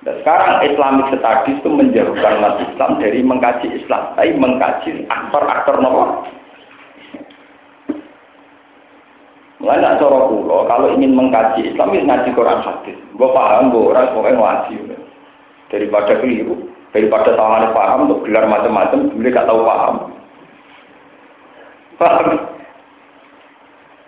[0.04, 6.28] Dan sekarang Islamic Studies itu menjauhkan umat Islam dari mengkaji Islam, tapi mengkaji aktor-aktor nopo
[9.64, 13.00] Mulai cara kulo, kalau ingin mengkaji Islam, ini ngaji Quran hadis.
[13.16, 14.76] Gue paham, gue orang pokoknya ngaji.
[15.72, 20.13] Daripada keliru, daripada tahu paham, untuk gelar macam-macam, boleh gak tahu paham.
[22.04, 22.28] Paham?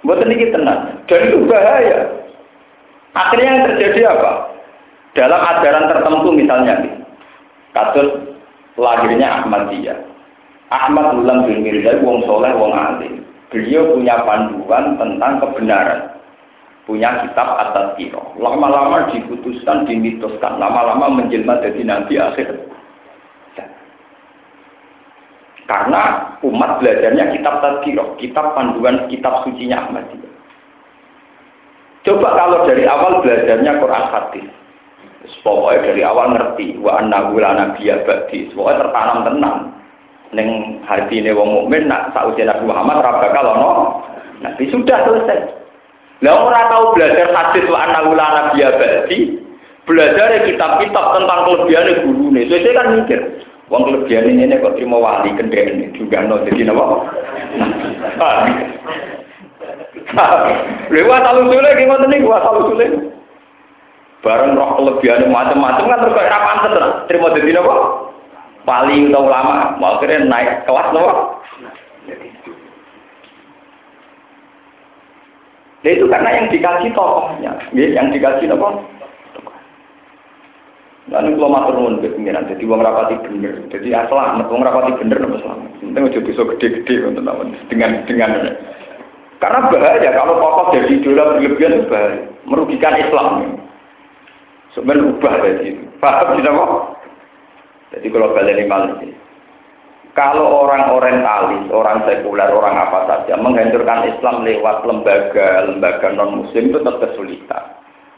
[0.03, 0.99] Buat ini tenang.
[1.07, 2.11] Dan itu bahaya.
[3.15, 4.31] Akhirnya yang terjadi apa?
[5.15, 6.75] Dalam ajaran tertentu misalnya,
[7.71, 8.35] kasus
[8.75, 9.95] lahirnya Ahmadiyah.
[10.67, 16.01] Ahmad ulang bin Mirza, wong soleh, wong alim beliau punya panduan tentang kebenaran.
[16.85, 18.35] Punya kitab atas kiro.
[18.37, 20.61] Lama-lama diputuskan, dimitoskan.
[20.61, 22.61] Lama-lama menjelma jadi nabi akhir.
[25.65, 26.01] Karena
[26.45, 30.33] umat belajarnya kitab tadkiro, kitab panduan, kitab sucinya Ahmadiyah.
[32.05, 34.47] Coba kalau dari awal belajarnya Quran hadis.
[35.41, 38.53] Pokoknya dari awal ngerti wa anna la nabiyya ba'di.
[38.53, 39.57] Pokoknya tertanam tenang
[40.33, 40.49] neng
[41.09, 43.71] ini wong mukmin nak sausi Nabi Muhammad ora bakal ono
[44.45, 45.39] Nabi sudah selesai.
[46.21, 49.41] Lah ora tahu belajar hadis wa anna ula nabiya ba'di,
[49.89, 52.41] belajar kitab-kitab tentang kelebihan gurune.
[52.47, 53.19] Saya kan mikir,
[53.69, 56.85] wong kelebihan ini kok terima wali kendene juga no jadi napa?
[60.93, 62.85] Lewat alusule gimana nih gua alusule.
[64.21, 66.73] Bareng roh kelebihan macam-macam kan terus ra pantes
[67.09, 67.75] terima dadi napa?
[68.65, 71.37] Wali atau ulama, mau kira naik kelas loh.
[75.85, 78.81] Nah itu karena yang dikasih tokohnya, ya, yang dikasih apa?
[81.05, 84.97] Lalu kalau matur nuwun ke pengiran, jadi uang rapati bener, jadi asal amat uang rapati
[84.97, 85.69] bener nopo selamat.
[85.77, 87.29] Penting aja bisa gede-gede untuk
[87.69, 88.31] dengan dengan
[89.37, 93.59] karena bahaya kalau tokoh jadi idola berlebihan itu bahaya, merugikan Islam.
[94.73, 95.83] Sebenarnya ubah dari itu.
[96.01, 96.71] Paham tidak kok?
[97.93, 99.13] Jadi kalau balik ini
[100.15, 106.79] kalau orang orientalis, orang sekuler, orang apa saja menghancurkan Islam lewat lembaga-lembaga non Muslim itu
[106.79, 107.63] tetap kesulitan.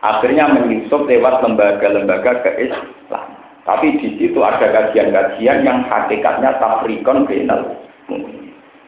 [0.07, 3.27] Akhirnya menyusup lewat lembaga-lembaga ke Islam.
[3.67, 7.75] Tapi di situ ada kajian-kajian yang hakikatnya tafrikon benal.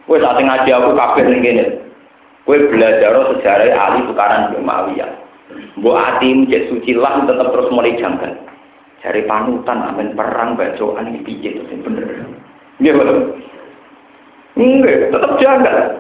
[0.08, 0.96] Kue saat ngaji aku
[1.28, 1.66] ning kene.
[2.48, 5.12] Kue belajar sejarah Ali tukaran bin Muawiyah.
[5.76, 8.32] Mbok ati cek suci lah tetap terus mulai janggal.
[9.04, 12.04] Cari panutan amin perang bacaan ini piye itu bener.
[12.80, 12.96] Nggih.
[14.60, 15.99] Enggak, tetap jaga.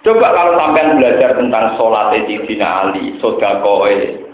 [0.00, 4.24] Coba kalau sampean belajar tentang sholat Sayyidina Ali, sodakoe,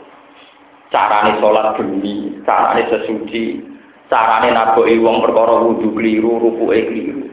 [0.94, 3.59] carane sholat bumi, carane sesuci,
[4.07, 7.26] carane naboki wong perkara wudu keliru, rukuke keliru.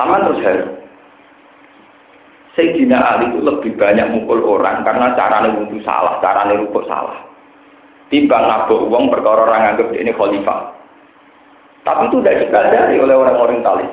[0.00, 0.72] Sama terus harus.
[2.56, 7.34] Sayyidina Ali itu lebih banyak mukul orang karena carane wudu salah, carane rukuk salah
[8.14, 10.70] timbang nabok uang perkara orang anggap ini khalifah.
[11.82, 13.90] Tapi itu tidak dipelajari oleh orang-orang talis.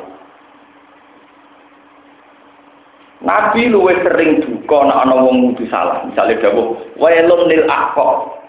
[3.21, 6.01] Nabi luwe sering duka nak ana wong mudu salah.
[6.09, 8.41] Misalnya dawuh, "Wailun lil aqab."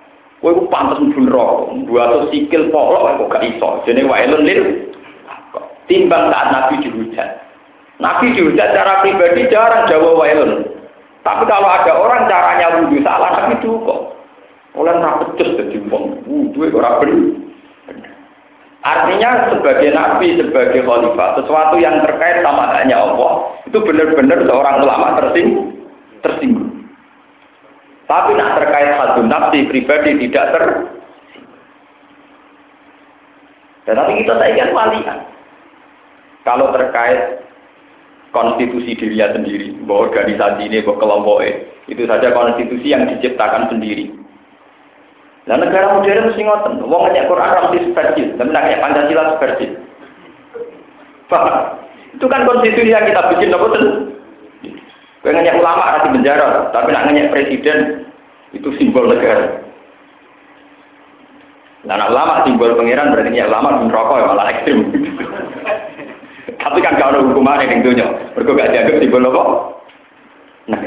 [0.42, 1.64] Kowe ku pantes mlebu neraka.
[1.86, 3.78] Buat sikil polok kok gak iso.
[3.86, 4.62] Jenenge wailun lil
[5.86, 7.30] Timbang saat Nabi dihujat.
[8.00, 10.66] Nabi dihujat secara pribadi jarang jawab wailun.
[11.22, 14.14] Tapi kalau ada orang caranya wudhu salah, Nabi duka.
[14.72, 17.51] Oleh ora pecus dadi wong wudu ora bener.
[18.82, 25.22] Artinya sebagai nabi, sebagai khalifah, sesuatu yang terkait sama hanya Allah, itu benar-benar seorang ulama
[25.22, 25.70] tersinggung.
[26.22, 26.70] tersinggung.
[28.10, 30.64] Tapi nak terkait satu nafsi pribadi tidak ter
[33.82, 35.18] dan tapi kita ingin walian.
[36.46, 37.42] Kalau terkait
[38.34, 41.38] konstitusi dirinya sendiri, bahwa organisasi ini, bahwa kelompok
[41.90, 44.10] itu saja konstitusi yang diciptakan sendiri.
[45.42, 49.64] Nah negara modern mesti ngoten, wong ngajak Quran ramsi seperti, tapi nak Pancasila seperti.
[51.26, 51.82] Paham?
[52.14, 53.70] Itu kan konstitusi yang kita bikin tuh?
[55.22, 57.78] Kau ngajak ulama di penjara, tapi nak ngajak presiden
[58.52, 59.64] Itu simbol negara.
[61.88, 64.78] Nah, nah lama simbol pangeran berarti ya lama pun rokok ya malah ekstrim.
[66.62, 68.06] Tapi kan kalau hukuman yang dunia,
[68.38, 69.42] gak dianggap simbol apa?
[70.68, 70.78] Nah,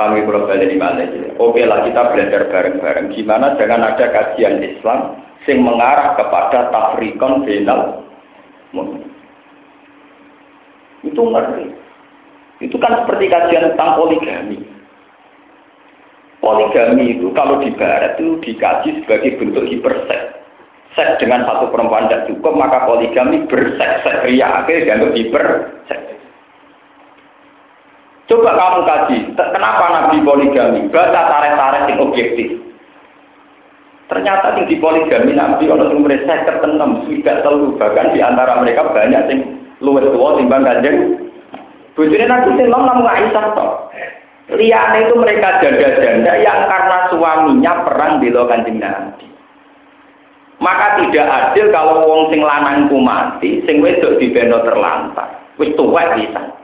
[0.00, 1.04] kami kalau balik di aja.
[1.36, 3.12] Oke lah kita belajar bareng-bareng.
[3.12, 8.00] Gimana dengan ada kajian Islam yang mengarah kepada tafrikon final
[11.04, 11.64] Itu ngerti.
[12.60, 14.60] Itu kan seperti kajian tentang poligami.
[16.40, 20.40] Poligami itu kalau di barat itu dikaji sebagai bentuk hiperseks.
[20.96, 26.19] Seks dengan satu perempuan tidak cukup, maka poligami berseks-seks ria akhirnya dianggap hiperseks.
[28.40, 30.88] Coba kamu kaji, kenapa Nabi poligami?
[30.88, 32.56] Baca tarik-tarik yang objektif.
[34.08, 39.40] Ternyata di poligami Nabi kalau mereka ketenem sudah telu bahkan di antara mereka banyak yang
[39.84, 41.20] luwes tua timbang kanjeng.
[41.92, 43.92] Bujurnya Nabi sing namun Aisyah toh.
[44.56, 49.28] Liane itu mereka janda-janda yang karena suaminya perang di kanjeng Nabi.
[50.64, 55.28] Maka tidak adil kalau wong sing lanangku mati, sing wedok dibeno terlantar.
[55.60, 56.59] Wis tuwek bisa.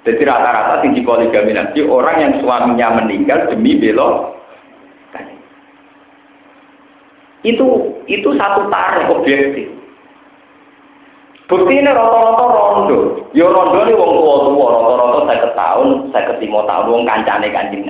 [0.00, 4.32] Jadi rata-rata sing di poligami nanti orang yang suaminya meninggal demi belo
[7.40, 7.66] itu
[8.04, 9.72] itu satu tarik objektif.
[11.48, 13.26] Bukti ini rata-rata rondo.
[13.32, 17.80] Ya rondo ini wong tua tua rata-rata saya tahun, saya ketemu tahun wong kancane Nabi.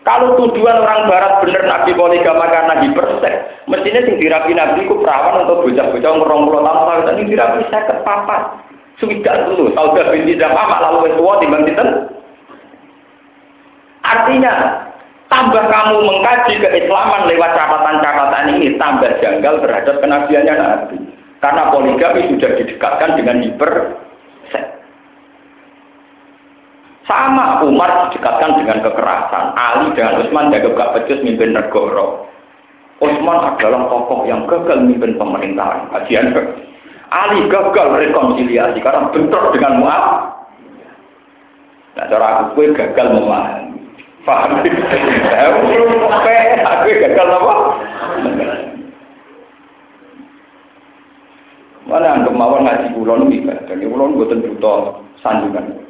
[0.00, 3.34] Kalau tujuan orang Barat bener Nabi poligama karena hipersek,
[3.68, 8.42] mestinya sing dirapi Nabi ku perawan untuk bocah-bocah ngurung puluh tahun tapi dirapi saya kepapat.
[9.00, 11.88] Sudah dulu, Saudah binti Dama malah lebih tua dibandingkan.
[14.04, 14.52] Artinya,
[15.32, 20.98] tambah kamu mengkaji keislaman lewat catatan-catatan ini, tambah janggal terhadap kenabiannya Nabi.
[21.40, 23.72] Karena poligami sudah didekatkan dengan hiper
[27.10, 29.44] sama Umar didekatkan dengan kekerasan.
[29.58, 32.30] Ali dengan Utsman jaga gak becus mimpin negara.
[33.02, 35.90] Utsman adalah tokoh yang gagal mimpin pemerintahan.
[35.90, 36.30] Kajian
[37.10, 40.06] Ali gagal rekonsiliasi karena bentrok dengan Mu'ab.
[41.98, 43.82] Nah, cara aku gue gagal memahami.
[44.22, 44.62] Paham?
[46.62, 47.54] Aku gagal apa?
[51.90, 53.74] Mana anggap mawon ngaji ibadah.
[53.74, 55.82] Ini kulon buatan butuh sandungan.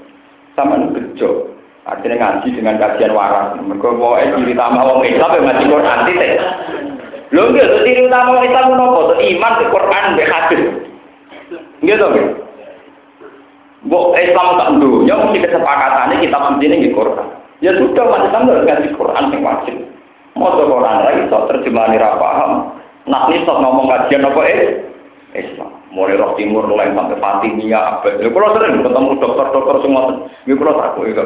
[0.57, 1.53] Sama bejo.
[1.85, 3.61] Artinya ngaji dengan kajian waras.
[3.61, 6.33] Mereka mau ciri utama wong Islam yang ngaji Quran titik.
[7.37, 9.21] Lho itu ciri utama wong Islam nopo?
[9.21, 10.90] Iman ke Quran be hadis.
[11.83, 11.99] Nggih.
[13.81, 17.29] Mbok Islam tak dunya mesti kesepakatannya kita mesti di Quran.
[17.65, 19.77] Ya sudah, macam harus ngaji Quran yang wajib.
[20.37, 22.77] Mau Quran lagi, so terjemahan ra paham.
[23.09, 24.85] Nah, ini sok ngomong kajian apa eh?
[25.33, 25.73] Islam.
[25.91, 28.19] Mulai roh timur mulai sampai Fatimiyah apa.
[28.19, 30.03] Ya kalau sering ketemu dokter-dokter semua.
[30.47, 31.25] Ya kalau aku itu.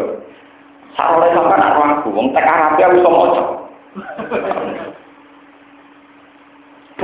[0.97, 2.09] Salah sampai nak aku.
[2.13, 3.45] Wong tek Arab bisa moco.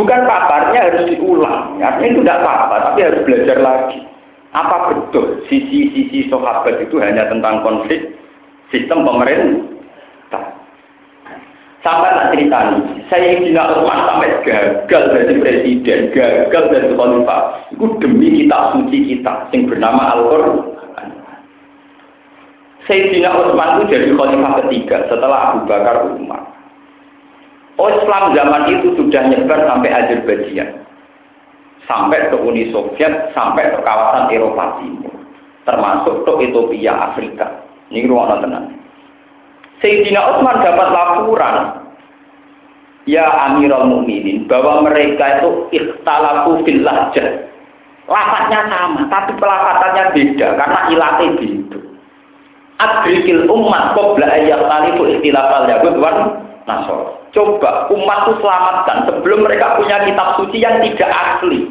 [0.01, 1.77] Bukan paparnya harus diulang.
[1.77, 4.01] Artinya itu tidak apa-apa, tapi harus belajar lagi.
[4.57, 8.17] Apa betul sisi-sisi sahabat itu hanya tentang konflik
[8.73, 10.57] sistem pemerintah?
[11.85, 17.43] Sampai tak cerita nih, saya tidak Utsman sampai gagal dari presiden, gagal dari khalifah.
[17.69, 21.09] Itu demi kita suci kita, yang bernama Al-Quran.
[22.89, 26.60] Sayyidina Utsman itu jadi khalifah ketiga setelah Abu Bakar Umar.
[27.81, 30.85] Oh, Islam zaman itu sudah nyebar sampai Azerbaijan.
[31.89, 35.17] Sampai ke Uni Soviet, sampai ke kawasan Eropa Timur.
[35.65, 37.65] Termasuk ke Ethiopia, Afrika.
[37.89, 38.69] Ini ruang tenang.
[39.81, 41.57] Sayyidina Utsman dapat laporan
[43.09, 47.49] ya Amirul Mukminin bahwa mereka itu ikhtalafu fil lahjah.
[48.11, 51.79] Sama, tapi pelafatannya beda karena ilatnya itu.
[52.83, 56.17] Adrikil umat qabla ayat talifu ikhtilafal yahud wan
[56.71, 57.19] nasor.
[57.35, 61.67] Coba umat itu selamatkan sebelum mereka punya kitab suci yang tidak asli.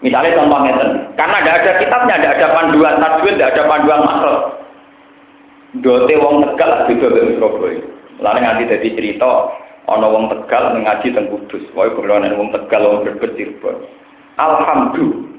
[0.00, 0.72] Misalnya contohnya,
[1.16, 4.60] karena tidak ada kitabnya, tidak ada panduan tajwid, tidak ada panduan makhluk
[5.78, 7.82] dote wong tegal beda dari Surabaya.
[8.18, 9.30] Lalu nganti jadi cerita,
[9.86, 11.62] ana wong tegal ngaji teng Kudus.
[11.78, 13.86] Wae wong tegal wong berbet Cirebon.
[14.34, 15.30] Alhamdulillah.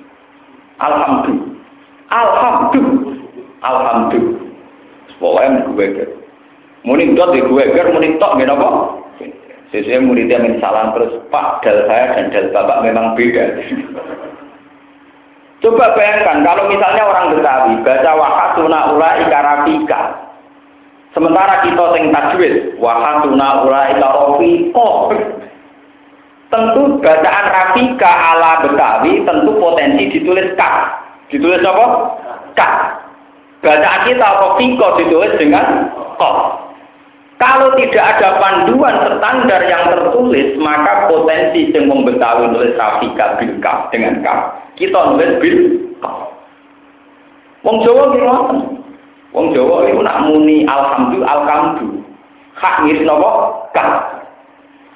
[0.80, 1.52] Alhamdulillah.
[2.10, 3.18] Alhamdulillah.
[3.62, 4.50] Alhamdulillah.
[5.20, 6.06] Pokoknya gue.
[6.82, 8.70] Muni dot di gue ger, muni tok gak apa?
[9.72, 13.56] Sesuai muridnya min salam terus, Pak, dal saya dan dal bapak memang beda.
[15.62, 20.02] Coba bayangkan kalau misalnya orang Betawi baca wahasuna ulai karafika.
[21.14, 24.82] Sementara kita sing tajwid wahasuna ulai karafika.
[26.52, 30.98] Tentu bacaan rafika ala Betawi tentu potensi ditulis ka.
[31.30, 31.86] Ditulis apa?
[32.58, 32.70] Ka.
[33.62, 34.28] Bacaan kita
[34.58, 36.38] fiko ditulis dengan kok.
[37.42, 43.58] Kalau tidak ada panduan standar yang tertulis, maka potensi yang membetawi nulis Rafika bil
[43.90, 45.58] dengan kaf, kita nulis bil
[46.06, 46.38] kaf.
[47.66, 48.62] Wong Jawa gimana?
[49.34, 52.06] Wong Jawa itu nak muni alhamdulillah alhamdu.
[52.62, 54.22] Hak ngiris nopo kaf.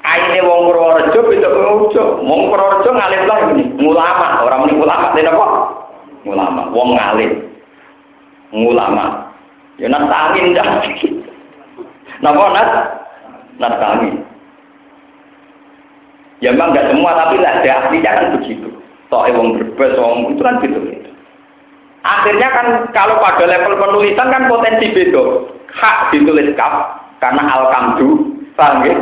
[0.06, 2.22] Aine wong Purworejo beda Purworejo.
[2.30, 5.48] Wong Purworejo ngalim lah ini, ulama, orang muni ulama, tidak apa?
[6.30, 7.32] Ulama, wong ngalim.
[8.54, 9.34] Ulama.
[9.82, 10.86] Ya nak angin dah.
[12.22, 12.72] Napa nas?
[13.60, 14.10] Nas kami.
[16.44, 18.70] Ya memang nggak semua tapi lah ada ahlinya kan begitu.
[19.08, 20.80] Soalnya wong berbes, wong itu kan gitu.
[22.06, 25.24] Akhirnya kan kalau pada level penulisan kan potensi beda.
[25.76, 28.96] Hak ditulis kaf karena alkamdu, paham ya?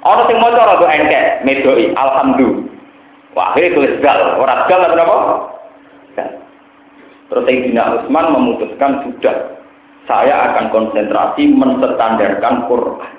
[0.00, 2.68] Orang sing maca rada engkek, medoi alhamdulillah.
[3.36, 5.16] Wah, akhirnya tulis gal, orang gal berapa?
[7.30, 9.59] Terus Sayyidina Utsman memutuskan sudah
[10.10, 13.12] saya akan konsentrasi menstandarkan Quran.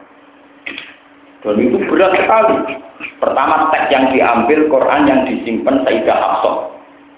[1.41, 2.75] Dan itu berat sekali.
[3.17, 6.55] Pertama teks yang diambil Quran yang disimpan Sayyidah Hafsah.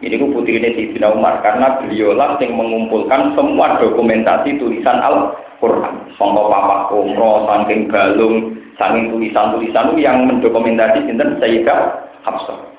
[0.04, 6.12] Ini ku putri ini Sayyidina Umar karena beliaulah yang mengumpulkan semua dokumentasi tulisan Al-Quran.
[6.20, 11.80] Songko papa kumro, saking galung, saking tulisan-tulisan yang mendokumentasi sinten Sayyidah
[12.28, 12.73] Hafsah.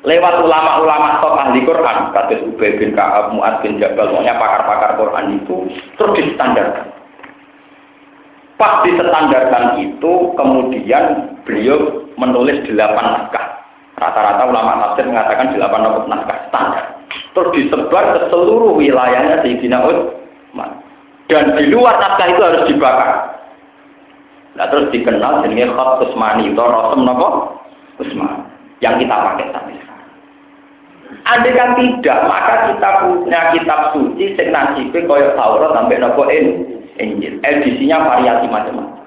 [0.00, 5.36] Lewat ulama-ulama top ahli Quran, kata Ubay bin Ka'ab, Mu'ad bin Jabal, pokoknya pakar-pakar Quran
[5.36, 5.68] itu
[6.00, 6.88] terus distandarkan.
[8.56, 13.60] Pas distandarkan itu, kemudian beliau menulis delapan naskah.
[14.00, 16.84] Rata-rata ulama tafsir mengatakan delapan naskah standar.
[17.36, 20.80] Terus disebar ke seluruh wilayahnya Sayyidina Utsman.
[21.28, 23.36] Dan di luar naskah itu harus dibakar.
[24.56, 27.28] Nah terus dikenal jenis Khat Usmani, itu Rasul Napa
[28.00, 28.48] Usman
[28.80, 29.89] yang kita pakai sampai.
[31.26, 36.26] Andai kan tidak, maka kita punya kitab suci sing nasibe kaya Taurat sampai nopo
[36.98, 37.38] Injil.
[37.42, 39.06] Edisinya variasi macam-macam.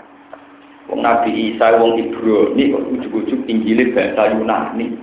[0.91, 4.99] Wong Nabi Isa, wong Ibrani kok ujuk-ujuk Injil bahasa Yunani.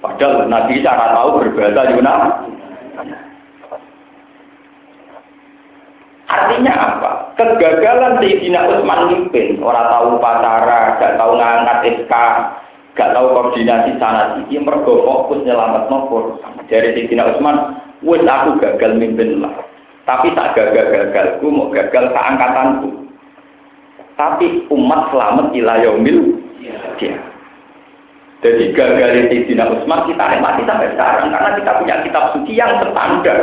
[0.00, 2.30] Padahal Nabi Isa ora tahu berbahasa Yunani.
[6.30, 7.10] Artinya apa?
[7.34, 12.12] Kegagalan Sayyidina Utsman mimpin, orang tahu pacara, gak tahu ngangkat SK,
[13.00, 16.36] gak tahu koordinasi sana sini mergo fokus nyelamat nopor
[16.68, 19.56] dari Sayyidina Utsman wes aku gagal mimpin lah.
[20.04, 23.08] Tapi tak gagal-gagalku mau gagal keangkatanku.
[24.20, 26.36] Tapi umat selamat ila yaumil
[27.00, 27.16] dia.
[28.44, 33.38] Jadi gagal Sayyidina Utsman kita nikmati sampai sekarang karena kita punya kitab suci yang standar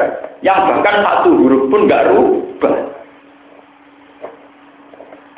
[0.45, 2.93] yang bahkan satu huruf pun gak rubah.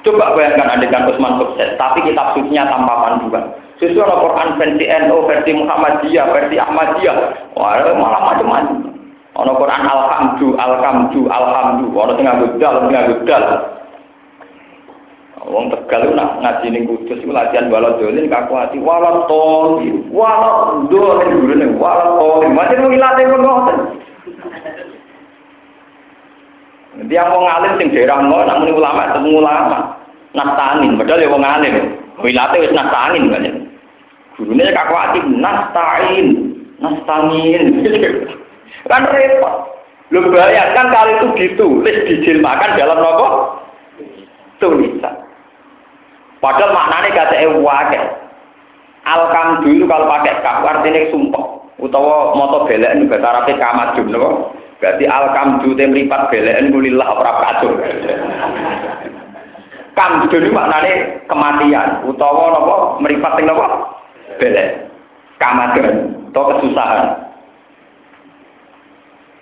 [0.04, 3.48] Coba bayangkan adegan Utsman sukses, tapi kitab sucinya tanpa panduan.
[3.80, 7.16] Sesuai Al-Quran versi NU, versi Muhammadiyah, versi Ahmadiyah.
[7.56, 9.00] Wah, malah macam-macam.
[9.40, 11.86] Ono Quran alhamdu, alhamdu, alhamdu.
[11.96, 13.44] Ono sing nganggo dal, sing nganggo dal.
[15.50, 19.80] Wong Tegal nak ngaji ning Kudus iku latihan balot dolin kaku ati walot tol,
[20.12, 22.44] walot dolin gurune walot tol.
[22.52, 23.78] Macam wong ilate ngoten.
[27.08, 29.78] Dia mau ngalim sing daerah ngono nak ulama ketemu ulama.
[30.36, 31.76] Nastanin, padahal ya wong alim.
[32.20, 33.69] Wilate wis nastanin kan.
[34.40, 37.84] Gurunya kakwati nastain, nastamin.
[38.90, 39.56] kan repot.
[40.16, 43.28] Lu bayangkan kali itu ditulis dijilmakan dalam nopo
[44.64, 45.28] tulisan.
[46.40, 48.00] Padahal maknanya kata ewake.
[49.04, 51.46] Alkam dulu kalau pakai kaf artinya sumpah.
[51.80, 54.56] Utawa moto belen bahasa Arabnya kamadum nopo.
[54.80, 57.76] Berarti alkam dulu meripat belen kulillah ora kacau.
[60.00, 62.08] Kam dulu maknanya kematian.
[62.08, 63.99] Utawa nopo meripat nopo
[64.40, 64.90] belek,
[65.38, 67.30] kamadan, atau kesusahan.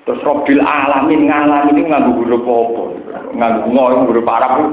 [0.08, 2.84] Terus Robil alamin ngalamin ini nganggu huruf apa?
[3.36, 4.72] Nganggu ngoyo huruf Arab.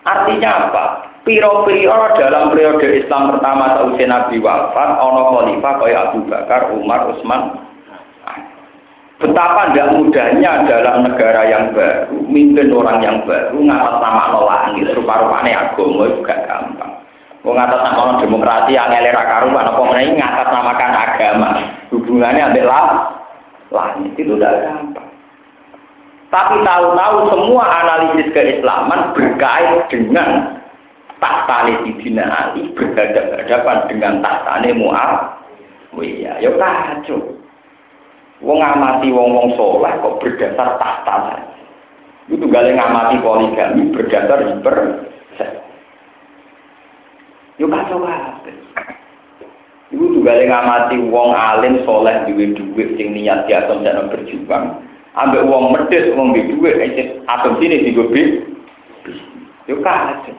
[0.00, 0.84] Artinya apa?
[1.20, 7.60] Piro-piro dalam periode Islam pertama sausai Nabi wafat, ono khalifah kaya Abu Bakar, Umar, Utsman.
[9.20, 15.76] Betapa tidak mudahnya dalam negara yang baru, mimpin orang yang baru, ngatas nama langit, rupa-rupanya
[15.76, 16.89] agama juga gampang.
[17.40, 21.48] Wong atas nama demokrasi yang elera karuan apa meneh ngatas namakan agama.
[21.88, 22.84] Hubungannya adalah
[23.72, 25.08] langit itu udah gampang.
[26.28, 30.60] Tapi tahu-tahu semua analisis keislaman berkait dengan
[31.16, 36.44] tahtane Sidina Ali berhadapan dengan tahtane Muawiyah.
[36.44, 37.40] Ya kacau.
[38.40, 41.40] Wong ngamati wong-wong soleh kok berdasar tahta.
[42.28, 44.76] Itu gak ngamati poligami berdasar hiper
[47.60, 48.56] Yo kacau kabeh.
[49.92, 54.80] Iku juga ngamati wong alim soleh duwe duit sing niat dia dan berjuang.
[55.12, 58.48] Ambek wong medhis wong duwe duit atom sini digobi.
[59.68, 60.32] Yo kaget.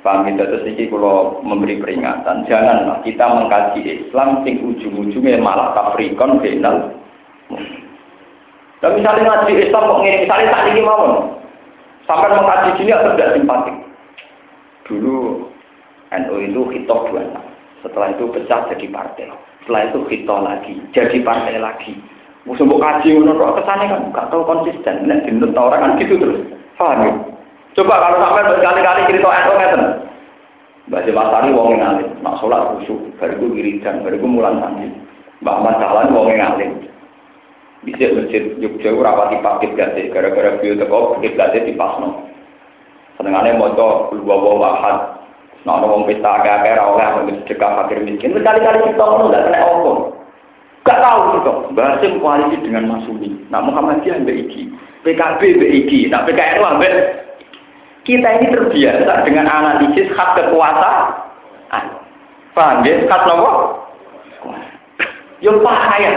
[0.00, 6.44] Paham itu terus ini kalau memberi peringatan, janganlah kita mengkaji Islam sing ujung-ujungnya malah kafrikon
[6.44, 6.92] final.
[8.84, 11.24] Dan misalnya ngaji Islam kok ngene, misalnya saat ini mau,
[12.04, 13.83] sampai mengkaji sini atau tidak simpatik.
[14.84, 15.48] Dulu
[16.12, 17.24] NU itu hitop dua
[17.84, 19.28] setelah itu pecah jadi partai.
[19.64, 21.92] Setelah itu hitop lagi, jadi partai lagi.
[22.44, 25.08] Musuh mbok kaji ngono kesane kan gak tahu konsisten.
[25.08, 26.40] Nek dinut orang kan gitu terus.
[26.76, 27.12] Paham ya?
[27.74, 29.82] Coba kalau sampai berkali-kali cerita NU ngeten.
[30.84, 34.92] Mbak Jepasari wong yang alim, nak sholat khusyuk, bariku wiridan, bariku mulan sandi.
[35.40, 36.72] Mbak Ahmad Dahlan wong yang alim.
[37.88, 42.28] Bisa masjid Jogja rapati pakit gade, gara-gara beliau teko pakit gade di pasno.
[43.16, 44.98] Senengannya mau dua bawa wahad,
[45.64, 48.36] Nah, orang pesta agak-agak oleh yang sedekah fakir miskin.
[48.36, 49.92] Berkali-kali kita ngomong tidak kena opo.
[50.84, 51.52] Gak tahu gitu.
[51.72, 53.32] Basim koalisi dengan Masumi.
[53.48, 54.68] Nah, Muhammadiyah mbak Iki.
[55.08, 56.00] PKB mbak Iki.
[56.12, 56.94] Nah, PKN mbak
[58.04, 61.84] kita ini terbiasa dengan analisis hak kekuasaan.
[62.52, 63.00] Paham ya?
[63.08, 63.50] Hak nopo?
[65.40, 66.12] Yang bahaya.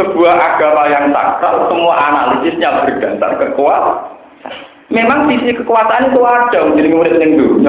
[0.00, 4.71] Sebuah agama yang sakral, semua analisisnya berdasar kekuasaan.
[4.92, 7.64] Memang sisi kekuasaan itu ada, jadi murid yang dulu.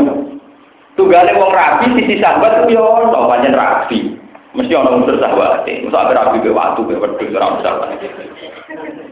[0.94, 4.14] Tugale wong rabi sisi sahabat yo ono pancen rabi.
[4.54, 5.66] Mesti ono unsur sahabat.
[5.66, 7.98] Masa ape rabi ke waktu ke wedhus ora sahabat.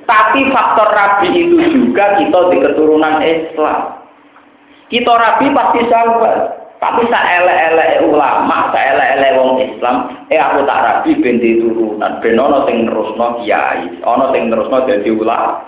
[0.05, 3.80] Tapi faktor rabi itu juga kita di keturunan Islam.
[4.93, 6.38] Kita rabi pasti sahabat.
[6.82, 12.41] Tapi tak elek-elek ulama, tak elek-elek wong Islam, eh aku tak rabi ben turunan, ben
[12.41, 15.62] ono sing nerusno kiai, ono sing nerusno dadi ulama.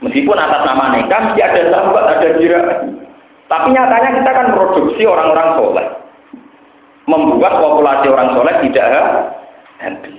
[0.00, 2.64] Meskipun atas nama nikah mesti ada sahabat, ada jirah.
[3.52, 5.86] Tapi nyatanya kita kan produksi orang-orang soleh.
[7.04, 8.88] Membuat populasi orang soleh tidak
[9.82, 10.16] habis.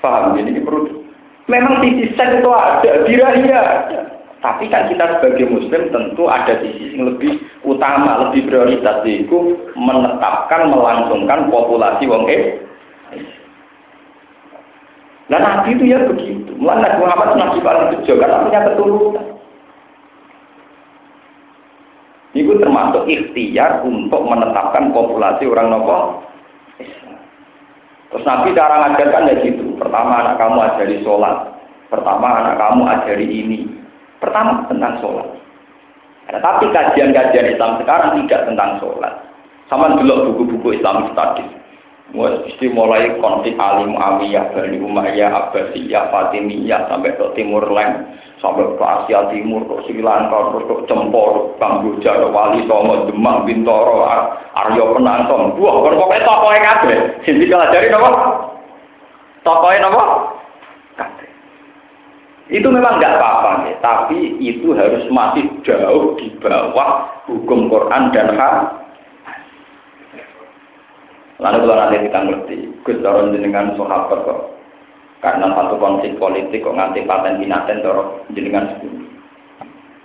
[0.00, 0.34] Paham?
[0.38, 1.04] Jadi perlu.
[1.50, 3.04] Memang sisi seks itu ada.
[4.42, 10.66] Tapi kan kita sebagai muslim tentu ada sisi yang lebih utama, lebih prioritas yaitu menetapkan,
[10.66, 12.58] melangsungkan populasi wong eh.
[15.32, 16.52] Nah Nabi itu ya begitu.
[16.60, 19.26] Mulai Nabi Muhammad Nabi paling bejo karena punya keturunan.
[22.36, 26.20] Itu termasuk ikhtiar untuk menetapkan populasi orang nopo
[28.12, 29.72] Terus Nabi cara ngajarkan ya gitu.
[29.80, 31.48] Pertama anak kamu ajari sholat.
[31.88, 33.58] Pertama anak kamu ajari ini.
[34.20, 35.28] Pertama tentang sholat.
[36.28, 39.16] Nah, tapi kajian-kajian Islam sekarang tidak tentang sholat.
[39.72, 41.61] Sama dulu buku-buku Islam studies.
[42.10, 48.04] Mesti mulai konflik Ali Muawiyah, Bani Umayyah, Abbasiyah, Fatimiyah sampai ke Timur Leng,
[48.36, 54.04] sampai ke Asia Timur, ke Sri Lanka, terus ke Cempor, Kamboja, Wali Songo, Demak, Bintoro,
[54.52, 55.56] Aryo Penantong.
[55.56, 56.98] Wah, pokoknya tokohnya kabeh.
[57.24, 58.10] Sini dari nopo?
[59.40, 60.04] Tokohnya nopo?
[61.00, 61.32] Kabeh.
[62.52, 63.74] Itu memang nggak apa-apa, ya.
[63.80, 68.81] tapi itu harus masih jauh di bawah hukum Quran dan hak
[71.42, 74.40] Lalu kalau nanti kita ngerti, Gus Doron jenengan sahabat kok.
[75.18, 79.06] Karena satu konflik politik kok nganti paten binaten dorong jenengan sepuluh.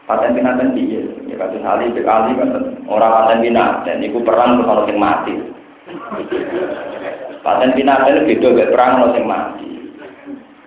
[0.10, 2.54] Paten binaten dia, ya kasus Ali, Bek Ali kan
[2.90, 5.34] orang paten binaten, itu perang terus orang yang mati.
[7.46, 9.70] Paten binaten beda bek perang orang yang mati.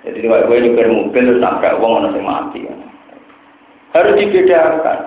[0.06, 2.60] Jadi kalau gue nyupir mobil terus nabrak uang orang yang mati.
[3.90, 4.98] Harus dibedakan.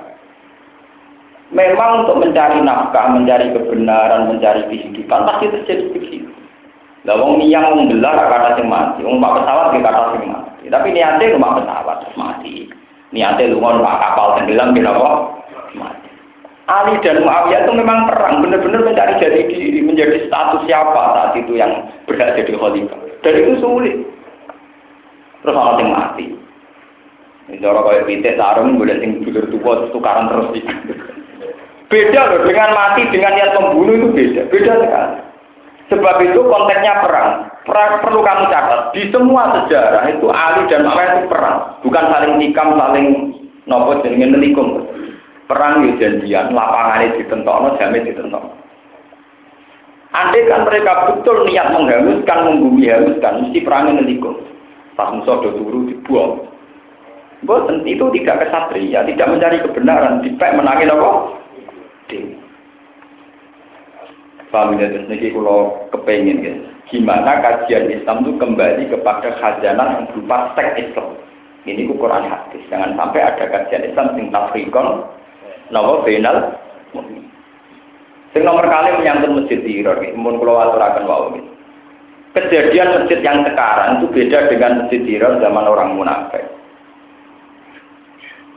[1.54, 6.30] Memang untuk mencari nafkah, mencari kebenaran, mencari kehidupan pasti terjadi begitu.
[7.06, 10.66] Lah wong niyang wong gelar kata sing mati, wong pak pesawat di kata sing mati.
[10.72, 12.54] Tapi niatnya rumah pesawat terus mati.
[13.14, 15.10] Niatnya lungon pak kapal tenggelam di apa?
[15.78, 16.10] Mati.
[16.66, 21.54] Ali dan Muawiyah itu memang perang, benar-benar mencari jadi diri, menjadi status siapa saat itu
[21.60, 23.00] yang berhak jadi khalifah.
[23.22, 23.96] Dan itu sulit.
[25.44, 26.26] Terus orang yang mati.
[27.52, 30.56] Ini cara kayak pitik sarung, boleh sing dulur tua tukaran terus
[31.92, 35.18] Beda loh dengan mati dengan niat membunuh itu beda, beda sekali.
[35.92, 37.32] Sebab itu konteksnya perang.
[37.68, 38.96] Perang perlu kamu catat.
[38.96, 43.08] Di semua sejarah itu Ali dan Muawiyah itu perang, bukan saling nikam, saling
[43.70, 44.90] nopo jenenge nelikum.
[45.46, 48.56] Perang ya janjian, lapangannya ditentokno, jamnya ditentokno.
[50.14, 54.40] Andai kan mereka betul niat menghanguskan, membumi hanguskan, mesti perangnya nelikum.
[54.96, 56.48] Pas musuh do turu dibuang.
[57.84, 61.12] Itu tidak kesatria, tidak mencari kebenaran, tidak menangin apa?
[62.14, 62.38] Dewi.
[64.54, 66.54] Paham ya, terus ini kalau kepengen ya.
[66.94, 71.18] Gimana kajian Islam itu kembali kepada khazanah yang berupa teks Islam.
[71.66, 72.62] Ini ukuran hadis.
[72.70, 75.10] Jangan sampai ada kajian Islam yang tafrikon,
[75.74, 76.54] nawa benal.
[78.34, 81.34] Sing nomor kali menyangkut masjid Diror, mun kula aturaken wau
[82.34, 86.42] Kejadian masjid yang sekarang itu beda dengan masjid Diror zaman orang munafik.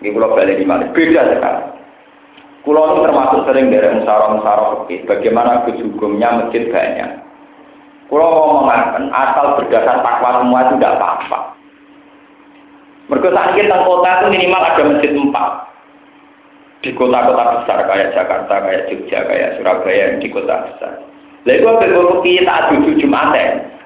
[0.00, 0.92] Ini kalau balik di mana?
[0.92, 1.75] Beda sekarang.
[2.66, 4.94] Kulo ini termasuk sering dari musara-musara oke.
[5.06, 7.22] Bagaimana kejugumnya masjid banyak.
[8.10, 11.38] Kulo mau mengatakan asal berdasar takwa semua itu tidak apa-apa.
[13.06, 15.50] Mereka saat kita kota itu minimal ada masjid empat.
[16.82, 20.92] Di kota-kota besar kayak Jakarta, kayak Jogja, kayak Surabaya, di kota besar.
[21.46, 23.30] Lalu itu ada beberapa saat tujuh Jumat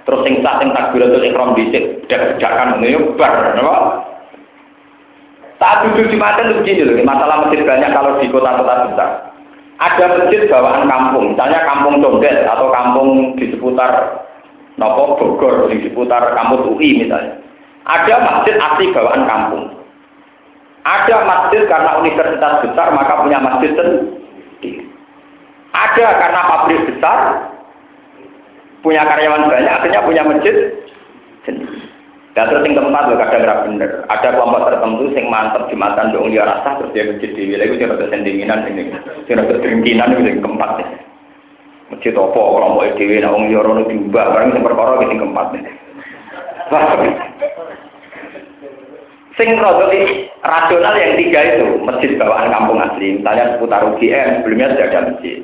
[0.08, 2.80] terus sing sah sing takbiratul ihram dhisik dak-dakan
[5.60, 9.10] Saat tujuh Jumat itu begini loh, masalah masjid banyak kalau di kota-kota besar.
[9.76, 14.24] Ada masjid bawaan kampung, misalnya kampung Condet atau kampung di seputar
[14.80, 17.36] Nopo Bogor, di seputar kampus UI misalnya.
[17.84, 19.64] Ada masjid asli bawaan kampung.
[20.80, 24.88] Ada masjid karena universitas besar maka punya masjid sendiri.
[25.76, 27.18] Ada karena pabrik besar,
[28.80, 30.56] punya karyawan banyak, akhirnya punya masjid
[31.44, 31.79] sendiri.
[32.30, 33.90] Dan terus yang keempat loh kadang nggak bener.
[34.06, 37.84] Ada kelompok tertentu yang mantep jumatan dong dia rasa terus dia masjid di wilayah itu
[37.90, 38.82] rada sendinginan ini,
[39.26, 40.88] rada dengkinan itu yang keempat nih.
[41.90, 45.64] Masjid opo kelompok edw, nah wong liya rono diubah bareng sing perkara yang keempat nih.
[49.38, 55.00] Sing rasional yang tiga itu masjid bawaan kampung asli, misalnya seputar UGM sebelumnya sudah ada
[55.08, 55.40] masjid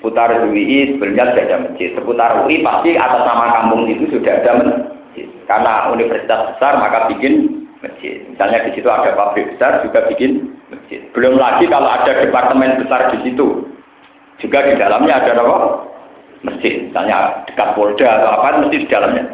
[0.00, 1.92] seputar UI sebelumnya sudah ada masjid.
[1.92, 4.99] Seputar UI pasti atas nama kampung itu sudah ada masjid.
[5.48, 8.22] Karena universitas besar maka bikin masjid.
[8.28, 11.00] Misalnya di situ ada pabrik besar juga bikin masjid.
[11.16, 13.66] Belum lagi kalau ada departemen besar di situ.
[14.40, 15.56] Juga di dalamnya ada apa?
[16.40, 16.88] Masjid.
[16.88, 19.24] Misalnya dekat Polda atau apa, mesti di dalamnya.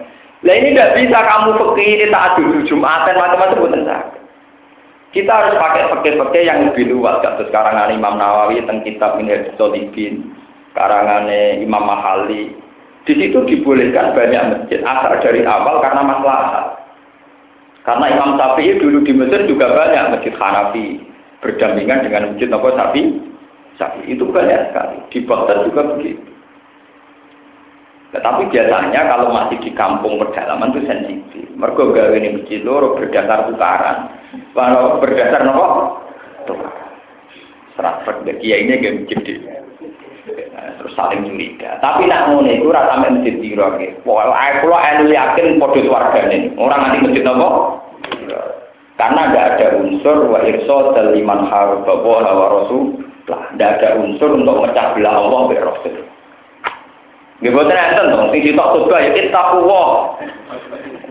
[0.44, 3.82] Nah ini tidak bisa kamu ini tak dulu Jumatan macam-macam bukan
[5.14, 7.24] Kita harus pakai pakai-pakai yang lebih luas.
[7.24, 10.34] Kasus sekarang Imam Nawawi tentang kitab Minhaj Solibin
[10.76, 12.52] karangane Imam Mahali.
[13.06, 16.74] Di situ dibolehkan banyak masjid asal dari awal karena masalah.
[17.86, 20.98] Karena Imam Syafi'i dulu di Mesir juga banyak masjid Hanafi
[21.38, 23.04] berdampingan dengan masjid Nabi Syafi'i.
[23.78, 24.98] Syafi'i itu banyak sekali.
[25.14, 26.26] Di Baghdad juga begitu.
[28.10, 31.46] Tetapi biasanya kalau masih di kampung pedalaman itu sensitif.
[31.54, 34.10] Mergo gawe ini masjid loro berdasar tukaran.
[34.50, 36.02] Kalau berdasar nopo?
[36.50, 36.90] Tukaran.
[37.78, 38.02] Serat
[38.42, 39.38] kiai ini gak masjid
[40.26, 41.78] terus saling curiga.
[41.78, 43.94] Tapi nak ngono iku ora sampe masjid piro iki.
[44.02, 46.38] Pokoke kula elu yakin padha swargane.
[46.58, 47.48] Ora nganti masjid napa?
[48.96, 50.76] Karena tidak ada unsur wa irsa
[51.12, 53.06] liman harba wa rasul.
[53.26, 55.98] Lah, tidak ada unsur untuk mecah belah Allah wa Rasul.
[57.42, 59.84] Nggih boten enten to, sing sitok khotbah ya taqwa.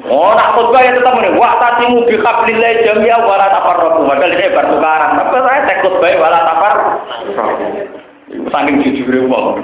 [0.08, 4.00] Oh, nak khotbah ya tetap muni wa tasimu bi hablillah jami'a wa la tafarraqu.
[4.08, 5.22] Padahal ini bertukaran.
[5.22, 6.42] Apa saya tek khotbah wa la
[8.30, 8.50] tafarraqu.
[8.52, 9.62] Saking jujure wong.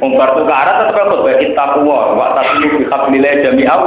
[0.00, 3.82] Wong bar tukaran tetep kok wae kita kuwa, wa tasmu bi hablillah jami'au.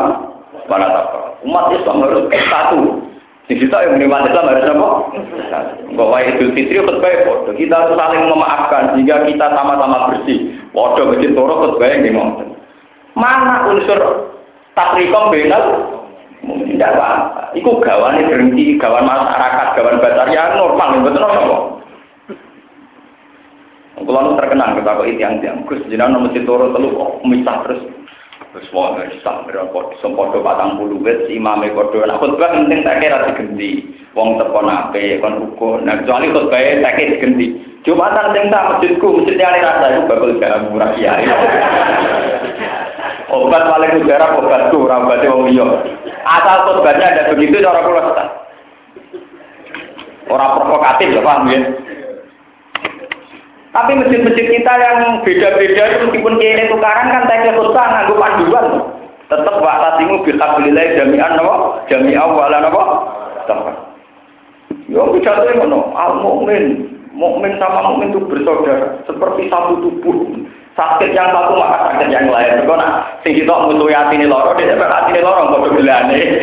[0.70, 1.06] Mana tak.
[1.44, 2.82] Umat Islam harus satu.
[3.52, 4.90] Di situ yang menerima Islam harus apa?
[6.00, 6.80] Bahwa Idul Fitri
[7.28, 7.52] foto.
[7.52, 10.56] Kita saling memaafkan sehingga kita sama-sama bersih.
[10.72, 12.56] Waduh, masjid toro khutbah yang.
[13.20, 14.00] Mana unsur
[14.74, 15.64] takrikom benal?
[16.44, 17.52] Tidak apa-apa.
[17.56, 21.58] Iku gawane berhenti, gawan masyarakat, gawan basaria normal, betul apa?
[23.94, 27.82] Kalau terkenal kita kok yang tiang Gus jenengan nomor turu telu kok misah terus.
[28.54, 33.30] Terus mau misah berapa sempodo patang puluh wet imame kodo nak khutbah penting tak kira
[33.30, 37.46] diganti wong teko nape kon ukur nah kecuali khutbah tak kira diganti
[37.82, 41.14] jumatan sing tak masjidku masjid yang rasa itu bakal gak murah ya
[43.34, 45.66] obat paling udara obat tuh obatnya wong liya.
[46.22, 48.02] Asal khutbahnya ada begitu cara kula
[50.30, 51.60] orang provokatif ya paham ya
[53.74, 58.66] tapi masjid-masjid kita yang beda-beda itu meskipun kiai tukaran kan saya khutbah nganggo panduan.
[59.34, 61.82] Tetap wa tasimu bi hablillah jami'an napa?
[61.90, 62.82] Jami'an wala napa?
[63.50, 63.76] Tempat.
[64.94, 66.86] Yo pidato ngono, al mukmin,
[67.18, 70.22] mukmin sama mukmin itu bersaudara, seperti satu tubuh.
[70.78, 72.70] Sakit yang satu maka sakit yang lain.
[72.70, 76.22] Kau nak sing kita hati ini loro, dia hati ini loro, belane.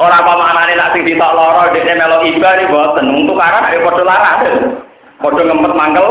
[0.00, 3.08] Orang pamanane nak sing kita loro, dia melok iba nih boten.
[3.12, 4.84] Untuk karena ada foto larang.
[5.18, 6.06] Padha ngempet mangkel.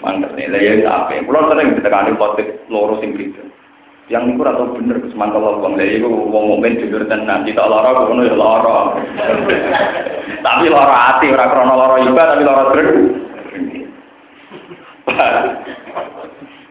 [0.00, 1.20] Mangkel nih, lah ya apa?
[1.24, 3.40] Kulo sering ditekani potik loro sing gitu.
[4.12, 7.48] Yang niku ora bener Gus mangkel wong lha iku wong mukmin jujur tenan.
[7.48, 9.00] Kita lara ngono ya lara.
[10.44, 12.90] Tapi lara ati ora krana lara iba tapi lara dreng.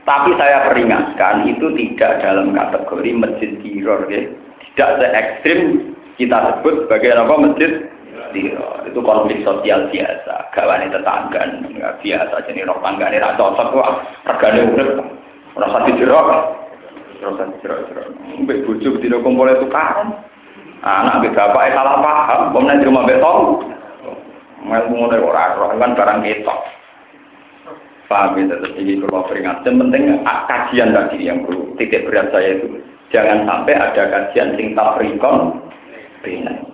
[0.03, 4.29] Tapi saya peringatkan itu tidak dalam kategori masjid tiror ya.
[4.73, 5.59] Tidak se ekstrim
[6.21, 7.71] kita sebut sebagai apa masjid
[8.89, 10.49] Itu konflik sosial biasa.
[10.53, 13.89] Gawane nggak biasa jadi roh tangga ini rasa cocok kok.
[14.25, 14.89] Regane urip.
[15.53, 16.27] Rasa dijerok.
[17.21, 18.07] Rasa dijerok jerok.
[18.41, 20.09] Mbek bojo dina kumpul itu kan.
[20.83, 23.39] Anak mbek bapak salah paham, pemenang di rumah beton.
[24.63, 26.59] Mel ngono ora roh kan barang ketok.
[28.11, 32.77] Paham ya, tetap ini kalau peringatkan penting kajian tadi yang perlu titik berat saya itu
[33.09, 35.57] jangan sampai ada kajian tafrikon
[36.21, 36.72] bina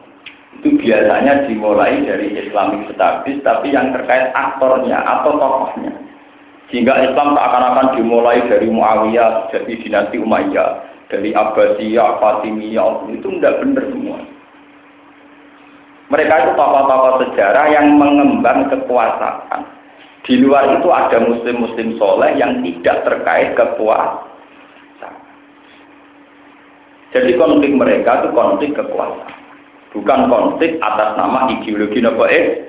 [0.59, 5.95] itu biasanya dimulai dari Islamic Studies tapi yang terkait aktornya atau tokohnya.
[6.67, 10.69] Sehingga Islam seakan-akan dimulai dari Muawiyah jadi dinasti Umayyah
[11.07, 14.19] dari Abbasiyah, Fatimiyah itu tidak benar semua.
[16.11, 19.63] Mereka itu tokoh-tokoh sejarah yang mengemban kekuasaan.
[20.27, 25.15] Di luar itu ada muslim-muslim soleh yang tidak terkait kekuasaan.
[27.15, 29.38] Jadi konflik mereka itu konflik kekuasaan
[29.93, 32.67] bukan konflik atas nama ideologi nopo eh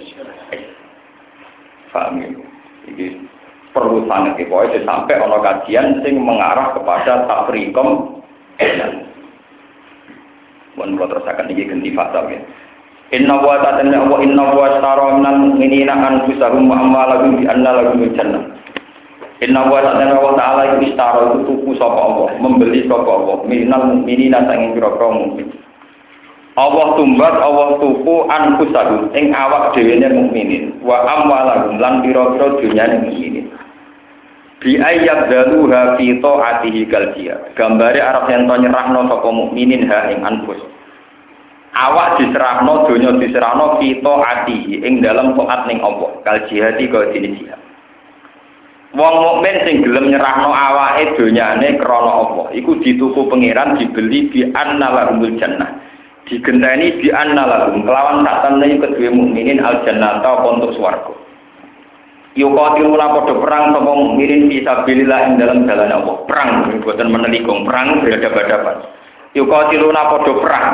[1.91, 2.29] paham ya?
[2.91, 3.07] Ini
[3.71, 8.18] perlu sangat ya, sampai ono kajian sing mengarah kepada tafrikom
[10.79, 12.41] Mohon kalau terus akan ini ganti fasal ya.
[13.11, 18.07] Inna wa ta'ala wa inna wa tara minal mu'minina anfusahum wa amwalahum bi anna lahum
[18.14, 18.55] jannah.
[19.43, 24.47] Inna wa ta'ala wa ta'ala istara itu tuku sapa Allah, membeli sapa Allah minal mu'minina
[24.47, 25.43] sanging pira-pira.
[26.59, 33.46] Allah tumbat Allah tuku anfusahum ing awak dhewe mukminin wa amwalahum lan pira-pira dunyane mukminin.
[34.59, 37.55] Bi ayat daluha fi taatihi jihad.
[37.55, 40.59] Gambare arep yen to nyerahno sapa mukminin ha ing anfus.
[41.70, 46.12] Awak diserahno donya diserahno fi taatihi ing dalam taat ning Allah.
[46.26, 47.61] Kal jihadi kaya dene jihad.
[48.90, 55.38] Wong mukmin sing gelem nyerahno awake donyane krana Allah, iku dituku pangeran dibeli bi annalahumul
[55.38, 55.80] jannah
[56.31, 61.11] digenteni di anna lahum kelawan tak temne kedua mukminin al jannata untuk swarga.
[62.39, 66.16] Yuqatiluna padha perang sapa mukminin fi sabilillah ing dalam jalan Allah.
[66.31, 68.76] Perang boten menelikung perang berhadapan-hadapan
[69.35, 70.68] yuqatiluna padha perang.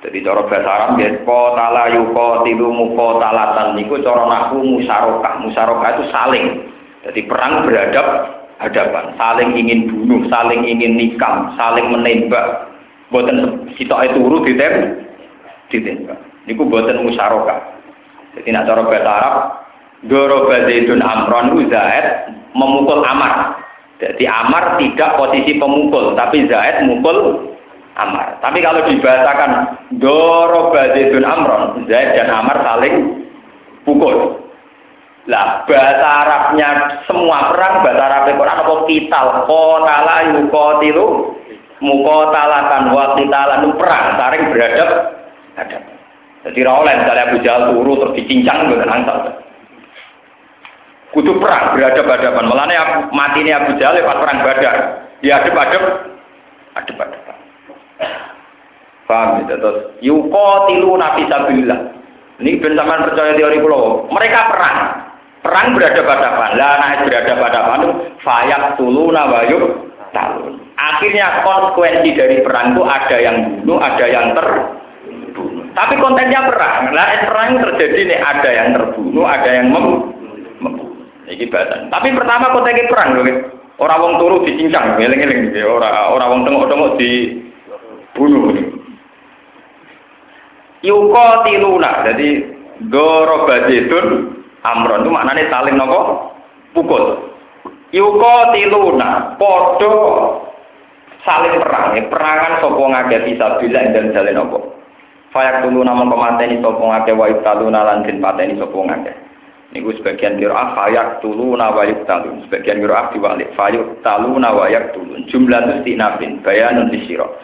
[0.00, 3.76] Jadi cara bahasa Arab ya qatala yuqatilu muqatalatan.
[3.80, 6.46] Niku cara naku musyarakah musyarakah itu saling.
[7.08, 8.06] Jadi perang berhadap
[8.60, 12.69] hadapan saling ingin bunuh saling ingin nikam saling menembak
[13.10, 15.02] Buatan kita itu urut ditem,
[15.70, 16.18] ditembak.
[16.46, 17.58] Niku buatan musyarakah.
[18.38, 19.34] Jadi nak cara bahasa Arab,
[20.06, 22.06] Doroba Zaidun Amron Zaid
[22.54, 23.58] memukul Amar.
[24.00, 27.50] Jadi Amar tidak posisi pemukul, tapi Zaid memukul
[27.98, 28.38] Amar.
[28.40, 29.52] Tapi kalau dibahasakan
[29.98, 33.26] Doroba Zaidun Amron, Zaid dan Amar saling
[33.82, 34.40] pukul.
[35.28, 40.16] Lah bahasa Arabnya semua perang bahasa Arab Quran apa kital qatala
[41.80, 44.90] mukotalatan wakitalan perang saring beradab
[45.56, 45.78] ada
[46.40, 49.40] jadi rawleh misalnya Abu Jahal turu terus dicincang gitu nangsal
[51.10, 52.76] kudu perang beradab hadapan melane
[53.10, 54.76] mati ini Abu Jahal pas perang badar.
[55.20, 55.84] Ya adep adep
[56.80, 57.22] adep adep
[59.04, 61.80] paham gitu terus tilu nabi sabilillah.
[62.40, 64.78] Ini ben percaya teori pulau mereka perang.
[65.40, 67.80] Perang beradab hadapan lah naik beradab hadapan
[68.22, 70.52] fayak tuluna wayuk tahun.
[70.80, 75.68] Akhirnya konsekuensi dari perang itu ada yang bunuh, ada yang terbunuh.
[75.76, 76.88] Tapi kontennya perang.
[76.96, 79.86] Nah, perang terjadi nih ada yang terbunuh, ada yang mem
[80.56, 81.04] membunuh.
[81.28, 81.46] Ini.
[81.92, 83.24] Tapi pertama kontennya perang loh.
[83.80, 85.56] Orang wong turu dicincang, ngeling-ngeling.
[85.64, 88.56] Orang orang wong tengok-tengok dibunuh.
[90.80, 92.28] Yuko tiluna, jadi
[92.88, 94.06] doro badetun
[94.64, 96.32] amron itu maknanya saling nopo
[96.72, 97.36] pukul.
[97.92, 99.92] Yuko tiluna, podo
[101.24, 104.58] saling perang, ya, perangan ngake bisa bilang dan jalan apa.
[105.30, 109.14] Fayak tulu nama pemateni sopo ngake wa ibtaluna lan den pateni sopo ngake.
[109.70, 115.30] Niku sebagian kira fayak tuluna wa ibtalun, sebagian kira diwalik fayak taluna wa tulun.
[115.30, 117.38] Jumlah istinafin, bayanun disiro.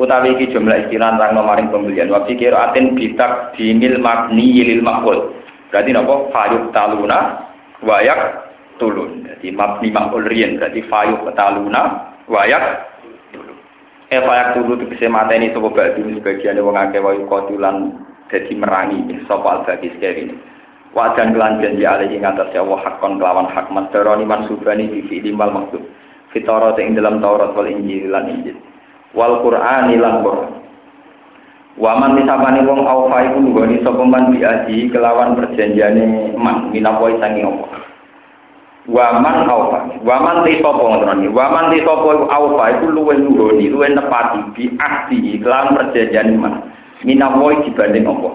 [0.00, 2.08] Utawi iki jumlah istilah rang maring pembelian.
[2.08, 5.36] Wa kira aten bitak dinil magni lil makul.
[5.68, 7.44] Berarti napa fayuk taluna
[7.84, 8.48] wayak
[8.80, 9.28] tulun.
[9.28, 12.95] Jadi mabni makul riyen berarti fayu petaluna wayak.
[14.06, 17.90] Eh fayak tulun itu bisa mata ini sopo batu sebagian wong akeh wayu kotulan
[18.30, 20.36] jadi merangi sopo al bagi sekali ini.
[20.94, 25.34] Wajan kelan janji alih ing atas ya Allah hakon kelawan hak masdaroni mansubani di fi'li
[25.34, 25.82] mal maksud.
[26.32, 28.56] Fitoro ing dalam Taurat wal Injil lan Injil.
[29.12, 30.52] Wal Qur'an lan Qur'an.
[31.76, 37.95] Waman nisabani wong awfa iku nggoni sapa man biaji kelawan perjanjiane man minapoi sangi Allah.
[38.86, 39.98] Waman aufa.
[40.06, 45.42] Waman te sapa ngoten Waman te sapa aufa iku luwih nuhoni, luwih nepati bi ahdi
[45.42, 46.62] kelan perjanjian iman.
[47.02, 48.30] Minawoy dibanding apa?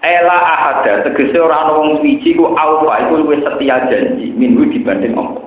[0.00, 5.12] Ela ahada tegese ora ana wong suci ku aufa iku luwih setia janji minggu dibanding
[5.12, 5.44] Allah.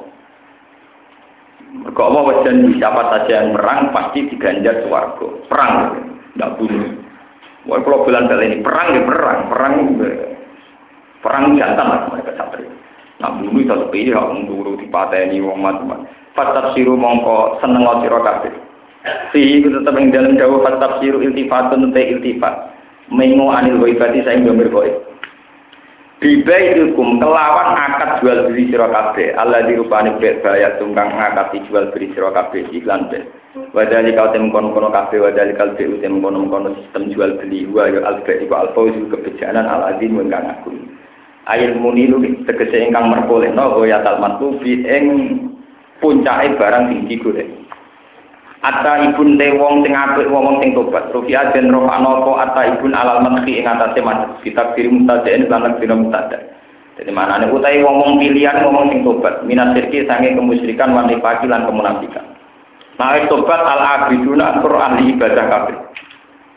[1.82, 5.28] Mergo Allah janji siapa saja yang perang pasti diganjar swarga.
[5.50, 5.74] Perang,
[6.38, 6.94] enggak bunuh.
[7.66, 9.74] Wah, kalau bulan kali ini perang ya perang, perang
[11.22, 12.70] perang jantan lah mereka satria.
[13.22, 18.54] Nah bunuh itu lebih ya turu dipateni wong macam Fatab siru mongko seneng sira kabeh.
[19.34, 22.72] Si itu tetap yang dalam jauh fatab siru iltifatun te iltifat.
[23.12, 24.96] Mengo anil waibati saya gambar goib
[26.22, 29.34] Bibai hukum kelawan akad jual beli sira kabeh.
[29.36, 33.26] Allah dirupani bek bayar tungkang akad jual beli sira kabeh iklan bek
[33.74, 37.66] wadali kau tem kono kono kabeh wadali bek tem kono kono sistem jual beli.
[37.68, 40.80] Wa yo al bek iku al fauzu kebejanan al azim ingkang agung
[41.50, 45.06] ayil munilu tegese ingkang merkolehno ya tal matubi ing
[46.02, 47.62] puncake barang sing digoreng
[48.62, 51.10] Ata ibun te wong sing apik wong sing tobat.
[51.10, 54.38] Rufiat den rofano apa ata ibun alal madhi ing atase madhep.
[54.46, 56.38] Kitab diri mutadain lan dina mutada.
[56.94, 59.42] Jadi mana nih utai wong pilihan wong sing tobat.
[59.50, 62.38] Minat sirki sange kemusyrikan wan nifaki lan kemunafikan.
[63.02, 65.78] Nah tobat al abiduna tur ibadah kabeh.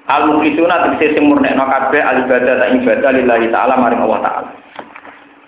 [0.04, 4.50] Al muklisuna tegese sing murnekno kabeh al ibadah ta ibadah lillahi taala maring Allah taala.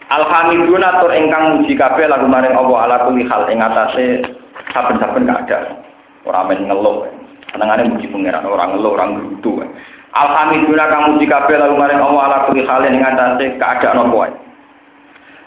[0.07, 4.25] Alhamdulillah tur ingkang muji kabeh lagu maring Allah ala kulli hal ing atase
[4.73, 5.83] saben-saben keadaan.
[6.25, 7.05] Orang main ngeluh.
[7.53, 9.61] Senengane muji pangeran, orang ngeluh, orang gerutu.
[10.17, 14.33] Alhamdulillah kamu muji kabeh lalu maring Allah ala kulli halin ing atase keadaan apa wae.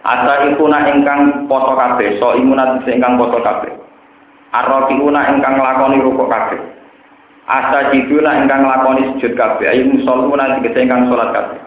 [0.06, 3.74] Asa ikuna ingkang poso kabeh, so imunat ingkang poso kabeh.
[4.54, 6.79] Arrokiuna ingkang lakoni rukuk kabeh.
[7.50, 9.66] Asa jiduna ingkang lakoni sujud kabeh.
[9.74, 11.60] Ayu musoluna dikese ingkang salat kabeh.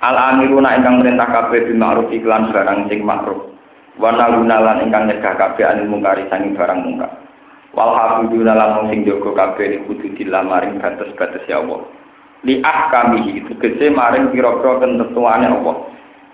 [0.00, 3.52] Al amiruna ingkang merintah kabeh bil ma'ruf iklan barang sing makruf.
[4.00, 7.20] Wa nalunalan ingkang nyegah kabeh anil mungkari sanging barang mungkar.
[7.74, 11.86] wal hafiduna lan sing jaga kabeh kudu dilamaring batas-batas ya Allah
[12.42, 15.76] li ahkamihi tegese maring pira-pira ketentuane Allah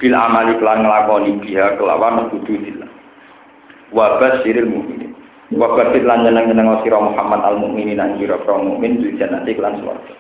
[0.01, 2.91] bil amali kelan nglakoni biha kelawan kudu dillah
[3.93, 5.13] wa basyiril mukminin
[5.55, 10.15] wa basyir lan nyeneng-nyeneng sira Muhammad al mukminin lan pira-pira mukmin di jannati kelan swarga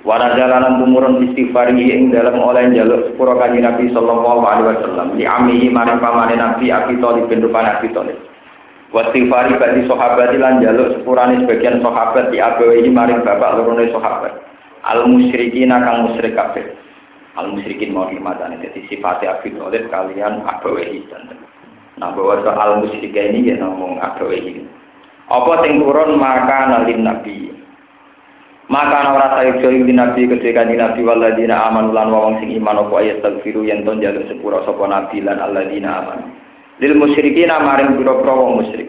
[0.00, 5.28] Wana jalanan tumurun istighfar ing dalam oleh jaluk sepuro kanji Nabi Sallallahu Alaihi Wasallam di
[5.28, 8.16] amihi pamane Nabi Abi Thalib bin Rupan Abi Thalib
[8.90, 14.34] Wasifari bagi sahabat lan jaluk sepurane sebagian sahabat di abawi maring bapak lorone sahabat.
[14.82, 16.74] Al musyrikin kang musyrik kabeh.
[17.38, 21.28] Al musyrikin mau dimatane dadi sifat Abi Thalib kalian abawi dan
[22.00, 24.64] Nah bahwa soal musyrik ini ya ngomong abawi.
[25.28, 27.52] Apa sing turun maka nalin nabi.
[28.70, 33.20] Maka ora sayuk nabi ketika di nabi waladina aman lan wong sing iman apa ayat
[33.20, 36.40] tagfiru yen ton jaluk sepura sapa nabi lan alladzina aman
[36.80, 38.88] lil musyrikin maring pira-pira wong musyrik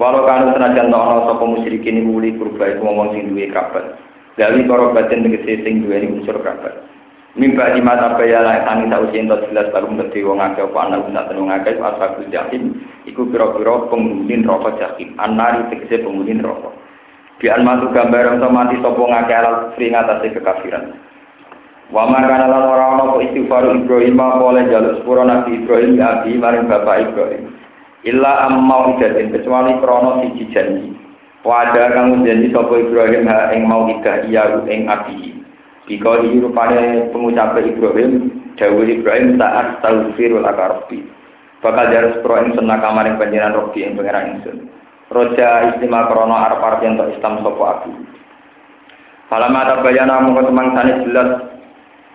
[0.00, 4.00] walau kanu senajan ana sapa musyrikin iku wuli kurba iku wong sing duwe kabar
[4.34, 6.82] dari para batin tegese sing duwe unsur kabar
[7.38, 11.06] mimba di mata bayala tangi tak usia entot jelas baru mengerti wong akeh apa anak
[11.06, 12.74] guna tenung akeh asabul jahim
[13.06, 16.74] iku pira-pira penghuni rokok jahim anari tegese penghuni rokok
[17.38, 20.98] biar matu gambar untuk mati sapa ngakeh alal kufri ngatasi kekafiran
[21.88, 26.36] Wa makana lan ora ana apa istighfar Ibrahim oleh jaluk sepuro Nabi Ibrahim ya abi
[26.36, 27.48] maring bapak Ibrahim.
[28.04, 30.92] Illa amma idatin kecuali krana siji janji.
[31.40, 35.37] Wada kang janji sapa Ibrahim ha ing mau idah iya ing abi.
[35.88, 38.28] Bika rupane pengucap Ibrahim
[38.60, 41.00] dawuh Ibrahim saat taufirul akarbi.
[41.64, 44.68] Bakal jarak sepuro ing senaka maring panjenengan Robi ing pangeran ingsun.
[45.08, 47.90] Roja istimewa krana arep-arep yen Islam sapa aku.
[49.32, 51.30] Falama tabayana mongko sane jelas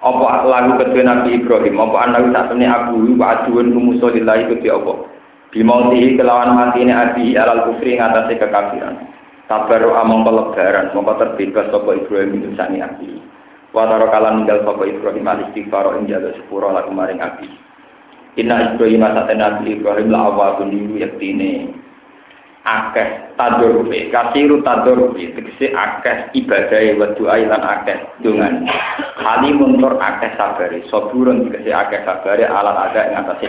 [0.03, 4.75] apa lagu kedua Nabi Ibrahim apa anak tak temui abu wa aduan kumuso lillahi kedua
[4.83, 4.93] apa
[5.55, 8.99] bimautihi kelawan mati ini abi alal kufri ngatasi kekafiran
[9.47, 13.15] tabaru among pelebaran mongko terbebas sopo Ibrahim itu sani abi
[13.73, 17.49] wataro kalan ninggal sopo Ibrahim al istighfar ing jalo sepuro lagu maring abi
[18.33, 21.69] Inna Ibrahim asate Nabi Ibrahim la awabun liru yaktine
[22.63, 28.65] akeh tadurbe kasiru tadurbe tegese akeh ibadah wa doa lan akeh dungan
[29.19, 33.47] kali muntur akeh sabare saburun tegese akeh sabare alat ada ing atase.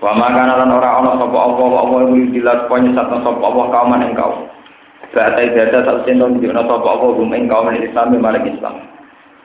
[0.00, 4.12] Wa makana lan ora ana sapa apa apa iku dilas satu sapa apa kauman ing
[4.16, 4.48] kaum.
[5.10, 8.89] Batai dada tak sendon di ana sapa apa gum ing kaum Islam maring Islam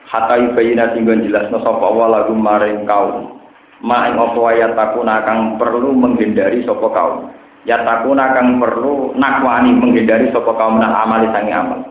[0.06, 3.38] hatta yubayina tinggon jelas no sapa apa lagu maring kaum.
[3.84, 7.30] Ma ing apa ayat takuna kang perlu menghindari sapa kaum.
[7.66, 11.82] Ya takuna kang perlu nakwani menghindari sapa kaum nak amali sangi amal.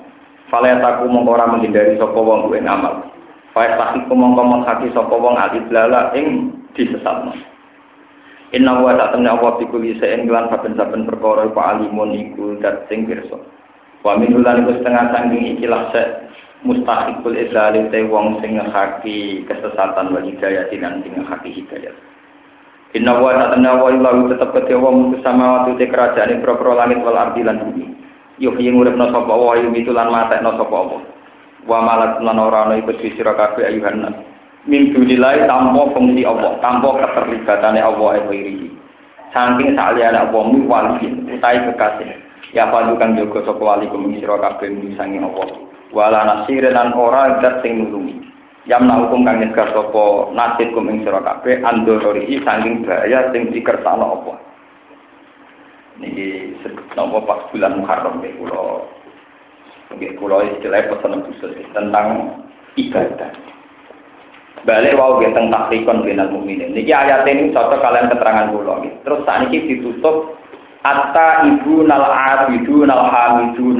[0.49, 3.15] Fala ya taku mongko ora menghindari sapa wong kuwi amal
[3.55, 7.31] fa tahiku mongko menghati sapa wong alidlala ing disesatno.
[8.51, 13.39] Inna wa ta'ala Allah bikul yisa'in kelan saben-saben perkara iku alimun iku dat sing pirsa.
[14.03, 16.03] Wa min ulan iku setengah sangking ikilah se
[16.65, 21.93] mustahikul islali te wong sing ngehaki kesesatan wal hidayah dan sing ngehaki hidayah.
[22.97, 27.15] Inna wa ta'ala wa illahu tetep kedhe wong mutus samawati te kerajaan pro-pro langit wal
[27.15, 27.91] ardi lan bumi.
[28.41, 30.97] Yuhyi nguripna sapa wa yumitu lan matekna sapa apa.
[31.69, 34.15] Wa malat lan ora ana iku sira kabeh ayuhan.
[34.65, 38.55] Min dunilai tanpa fungsi Allah, tanpa keterlibatannya Allah ing wiri.
[39.29, 41.05] Saking saliyane Allah mi wali
[41.35, 42.09] utai kekasih.
[42.55, 45.74] Ya fadu kang jaga sapa wali kum sira kabeh apa.
[45.95, 48.19] Wala nasir lan ora zat sing nulungi.
[48.67, 54.19] Yamna hukum kang nyegah sapa nasib kum ing sira kabeh andorori saking bahaya sing dikersakno
[54.19, 54.33] apa.
[56.03, 56.51] Niki
[56.99, 58.83] napa pas bulan Muharram nggih kula
[59.95, 62.41] nggih kula istilah pesen khusus tentang
[62.75, 63.31] ibadah.
[64.67, 66.75] Balik wau nggih tentang takrikon binal mukminin.
[66.75, 68.93] Niki ayat ini cocok kalian keterangan kula nggih.
[69.07, 70.35] Terus saat ini ditutup
[70.85, 73.73] Atta ibu nal abidu nal hamidu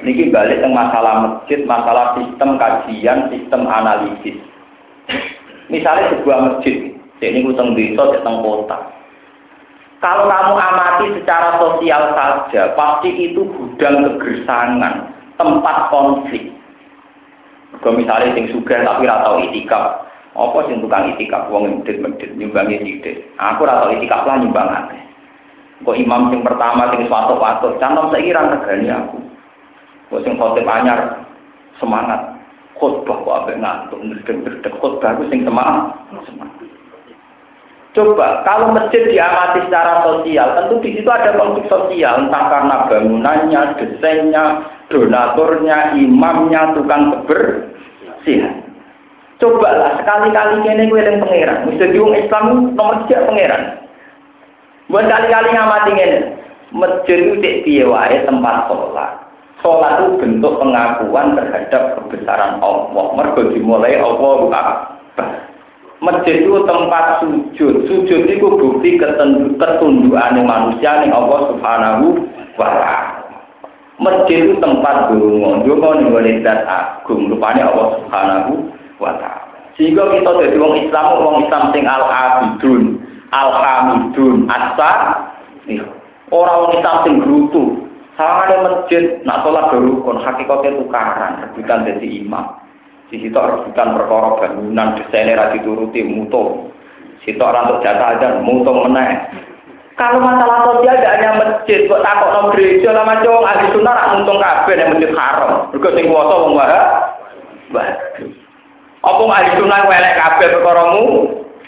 [0.00, 4.40] Niki balik masalah masjid, masalah sistem kajian, sistem analisis.
[5.68, 8.78] Misalnya sebuah masjid, ini utang desa, utang kota.
[10.00, 16.50] Kalau kamu amati secara sosial saja, pasti itu gudang kegersangan, tempat konflik.
[17.78, 23.22] Kalau misalnya sing suka tapi ratau itikaf, apa sing tukang itikaf wong medit-medit nyumbangi sithik.
[23.38, 25.02] Aku ora tau itikaf lah nyumbang akeh.
[25.86, 29.31] Kok imam sing pertama sing swatu-watu, cantom ra regani aku.
[30.12, 31.24] Kok sing khotib anyar
[31.80, 32.20] semangat.
[32.76, 35.96] Khotbah kok ape ngantuk ndredeg-ndredeg khotbah ku sing semangat.
[36.28, 36.68] Semangat.
[37.92, 43.62] Coba kalau masjid diamati secara sosial, tentu di situ ada konflik sosial, entah karena bangunannya,
[43.76, 44.44] desainnya,
[44.88, 48.64] donaturnya, imamnya, tukang kebersihan.
[49.36, 51.68] Coba lah sekali-kali ini gue yang pangeran.
[51.68, 53.62] Mesti diung Islam nomor tiga pangeran.
[54.88, 56.20] Buat kali-kali ngamati ini.
[56.72, 57.36] Masjid itu
[57.66, 59.21] di wae tempat sholat.
[59.62, 63.04] Sholat itu bentuk pengakuan terhadap kebesaran Allah.
[63.14, 65.28] Mergo dimulai Allah Akbar.
[66.02, 67.86] Masjid itu tempat sujud.
[67.86, 72.26] Sujud itu bukti ketundukan manusia yang Allah Subhanahu
[72.58, 73.22] wa taala.
[74.02, 77.30] Masjid itu tempat dungo, dungo ning wanita agung.
[77.30, 78.52] Rupanya Allah Subhanahu
[78.98, 79.46] wa ta'ala.
[79.78, 82.82] Sehingga kita jadi wong Islam, wong Islam sing al-abidun,
[83.30, 84.90] al-hamidun, asa,
[86.34, 87.64] orang wong Islam sing gerutu.
[88.20, 92.44] Ada masjid, nak sholat kon hakikatnya tukaran, rebutan jadi imam.
[93.08, 96.68] Di situ rebutan perkara bangunan, desainnya rati turuti, mutu.
[97.24, 99.32] Situ orang untuk aja, mutu meneh.
[99.96, 104.10] Kalau masalah sosial tidak hanya masjid, kok takut no gereja lah macam ahli sunnah rak
[104.16, 105.68] untung kabeh yang masjid haram.
[105.68, 106.86] Mergo sing kuwasa wahab.
[107.76, 108.30] Waduh.
[109.04, 111.04] Apa ahli sunnah welek kabeh perkara mu?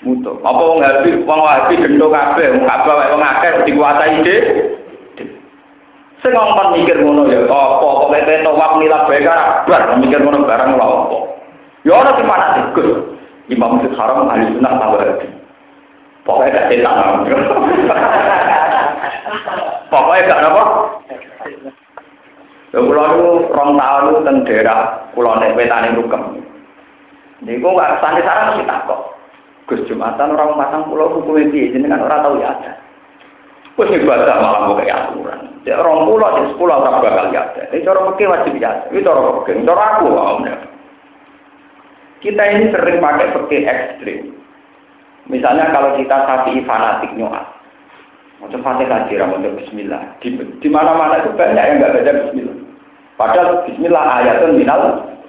[0.08, 0.32] Mutu.
[0.40, 4.36] Apa wong habi wong wahabi gendho kabeh, wong kabeh wong akeh dikuasai ide.
[6.24, 9.20] Sing ngomong mikir ngono ya apa pokoke teto wak nilap bae
[9.68, 11.18] bar mikir ngono barang lha apa.
[11.84, 13.12] Ya ora di mana Gus.
[13.52, 15.28] Imam Masjid ahli sunnah tawabi.
[16.24, 16.96] Pokoknya gak setan.
[19.92, 20.64] Pokoknya gak apa?
[22.72, 24.80] Ya kula niku rong taun teng daerah
[25.12, 26.40] kula nek wetane rukem.
[27.44, 29.12] Niku nggak santri sarang mesti takut.
[29.68, 32.83] Gus Jumatan orang matang pulau ini, jadi kan orang tahu ya ada.
[33.74, 35.50] Gus ibadah malah mau kayak aturan.
[35.66, 37.42] Ya orang pulau, di sepuluh orang bakal ya.
[37.74, 38.70] Ini cara pakai wajib ya.
[38.92, 40.54] Ini cara pakai, cara aku awalnya.
[42.22, 44.20] Kita ini sering pakai pakai ekstrim.
[45.26, 47.48] Misalnya kalau kita sapi fanatik nyoat,
[48.44, 50.20] macam fatihah kira mau Bismillah.
[50.20, 52.56] Di, di mana-mana itu banyak yang nggak baca Bismillah.
[53.18, 54.80] Padahal Bismillah ayatun minal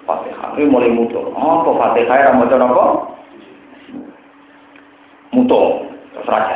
[0.06, 0.54] Fatihah.
[0.54, 1.18] Ini mulai mutu.
[1.18, 2.86] Oh, kok Fatihah mau apa?
[5.34, 5.62] Mutu.
[6.14, 6.56] Terus raja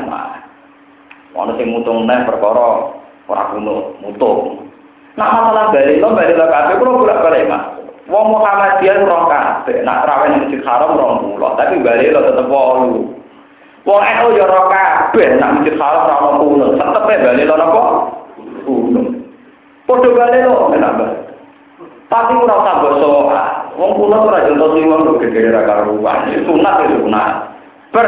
[1.36, 2.96] Mana sing mutu neh perkara
[3.30, 4.66] ora kuno mutu.
[5.14, 7.64] Nah masalah balik lo balik lo kabeh kulo bolak balik mas.
[8.10, 9.86] Wong Muhammadiyah roh kabeh.
[9.86, 11.54] Nak ning Masjid Haram rong pulau.
[11.54, 13.14] Tapi balik lo tetep wolu.
[13.86, 15.38] Wong NU ya roh kabeh.
[15.38, 16.66] Nak Masjid Haram ora ono kuno.
[16.74, 17.82] Tetep balik lo napa?
[18.66, 19.02] Kuno.
[19.86, 20.94] Padha balik lo enak.
[22.10, 23.44] Tapi ora usah basa.
[23.78, 26.34] Wong kula ora jonto siwon lho gegere ra karuan.
[26.42, 27.32] Sunat ya sunat.
[27.94, 28.06] Ber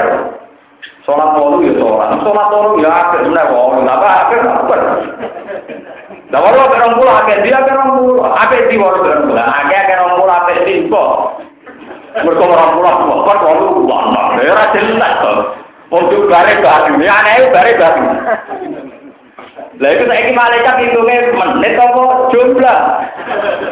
[1.05, 2.09] Sholat wolu ya sholat.
[2.21, 3.79] Sholat wolu ya akhir sebenarnya wolu.
[3.85, 4.81] Apa akhir ber.
[6.31, 8.25] Lah akhir orang pulau akhir dia akhir orang pulau.
[8.29, 9.45] Akhir di wolu akhir pulau.
[9.45, 11.11] Akhir orang pulau akhir di kok.
[12.21, 14.21] Mereka orang pulau kok wolu mana?
[14.41, 15.33] Ya ora jelas to.
[15.91, 16.91] Untuk bare batu.
[17.01, 18.03] Ya aneh bare batu.
[19.81, 22.79] Lah itu saiki malaikat hitungnya menit apa jumlah.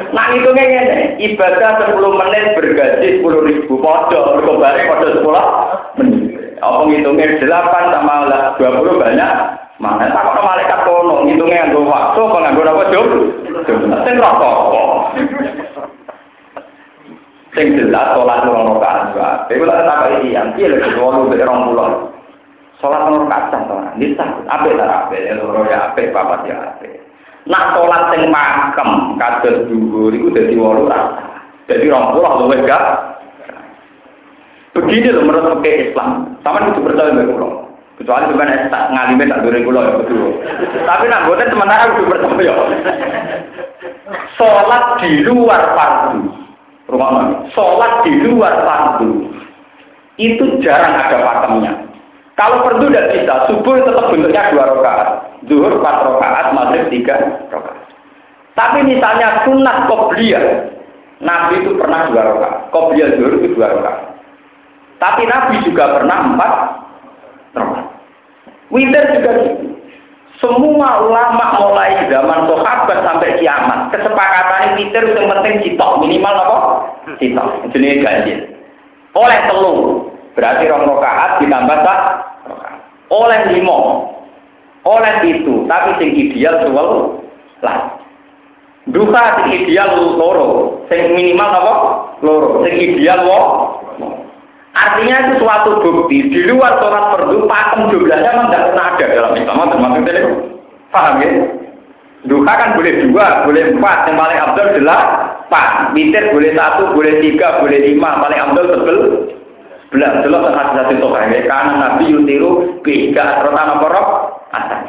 [0.09, 6.28] Nah hitungnya ngene, ibadah 10 menit bergaji 10 ribu podo, mergo bare podo 10 menit.
[6.59, 8.27] Apa ngitungnya 8 sama
[8.59, 9.31] 20 banyak?
[9.79, 14.43] Mana tak kok malaikat kono ngitungnya nganggo waktu apa nganggo apa?
[17.55, 19.29] Sing jelas sholat rong rakaat juga.
[19.49, 22.11] Iku lek tak iki yang piye lek wolu mek rong puluh.
[22.77, 23.89] Sholat rong rakaat ta ora?
[23.97, 26.99] Nisa, apik ta apik, loro ya apik, papat ya apik.
[27.47, 31.23] Nak sholat sing makem kados dhuwur iku dadi wolu rasa.
[31.71, 32.83] Jadi rong puluh luwih gak.
[34.77, 36.37] Begini loh menurut pakai Islam.
[36.45, 37.65] Sama itu percaya pulau.
[37.99, 40.39] Kecuali sebenarnya tak ngalime tak duri pulau ya betul.
[40.87, 42.53] Tapi nak buatnya sementara itu percaya.
[44.39, 46.21] Sholat di luar fardu
[46.89, 47.35] rumah mami.
[47.51, 49.11] Sholat di luar fardu
[50.19, 51.73] itu jarang ada pakemnya.
[52.39, 55.09] Kalau fardu tidak bisa, subuh tetap bentuknya dua rakaat,
[55.51, 57.19] zuhur empat rakaat, maghrib tiga
[57.51, 57.83] rakaat.
[58.55, 60.71] Tapi misalnya sunat qobliyah,
[61.19, 64.08] Nabi itu pernah dua rakaat, qobliyah zuhur itu dua rakaat.
[64.99, 66.51] Tapi Nabi juga pernah empat
[67.55, 67.87] rakaat.
[68.69, 69.65] Witir juga gitu.
[70.39, 76.57] Semua ulama mulai zaman sahabat sampai kiamat, kesepakatan witir yang penting citok minimal apa?
[77.19, 78.39] Citok, jenis ganjil.
[79.19, 80.07] Oleh telur,
[80.39, 81.99] berarti rong rokaat ditambah tak
[83.09, 84.05] Oleh limo,
[84.85, 87.19] oleh itu, tapi sing ideal selalu
[87.65, 87.99] lah.
[88.93, 91.75] Duka sing ideal loro, sing minimal apa?
[92.21, 93.41] Loro, sing ideal wo.
[94.69, 99.33] Artinya itu suatu bukti di luar sholat fardu pakem jumlahnya memang tidak pernah ada dalam
[99.33, 99.65] Islam.
[99.65, 100.21] Termasuk tadi
[100.93, 101.29] paham ya?
[102.27, 103.97] Duha kan boleh dua, boleh empat.
[104.11, 104.99] Yang paling abdul adalah
[105.47, 105.67] empat.
[105.95, 108.09] Mitir boleh satu, boleh tiga, boleh lima.
[108.21, 108.97] Paling abdul betul
[109.89, 110.11] belas.
[110.21, 111.39] Jelas dan hadis hadis toka ya.
[111.47, 112.51] Karena Nabi yutiru
[112.85, 113.87] rotan apa
[114.53, 114.81] atas.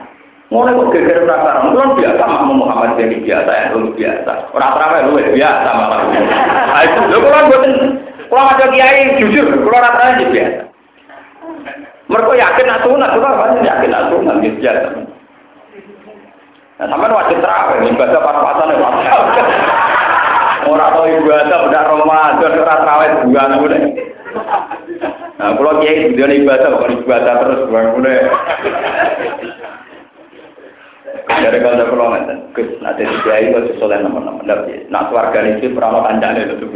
[0.50, 4.50] Mulai kok geger penasaran, kan biasa makmum Muhammad jadi biasa ya, lu biasa.
[4.50, 5.98] Orang terawih lu biasa malah.
[6.10, 7.18] Nah itu, lu
[8.30, 10.62] kalau ada kiai jujur, kalau rata aja biasa.
[12.10, 14.88] Mereka yakin nak sunat, juga kan yakin nak sunat gitu biasa.
[16.80, 18.78] Nah, sama wajib terawih, ibadah pas-pasan ya
[20.70, 23.82] Orang tahu ibadah benar Ramadan, orang terawih bulan mulai.
[25.36, 28.18] Nah, kalau kiai dia ibadah, bukan ibadah terus bulan mulai.
[31.30, 34.42] Dari kalau kalau nggak Gus, nanti kiai itu soleh nama-nama.
[34.90, 36.68] Nah, keluarga ini pernah kancane itu tuh.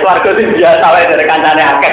[0.00, 1.92] Keluarga sih biasa lah dari kancane akeh.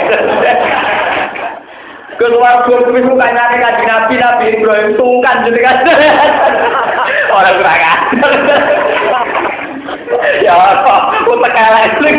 [2.17, 5.75] Keluarga kuwi ku kancane kanjeng Nabi Nabi Ibrahim sungkan jadi kan.
[7.35, 7.79] Orang kurang.
[10.41, 10.95] Ya apa?
[11.27, 12.09] Ku tekan lagi.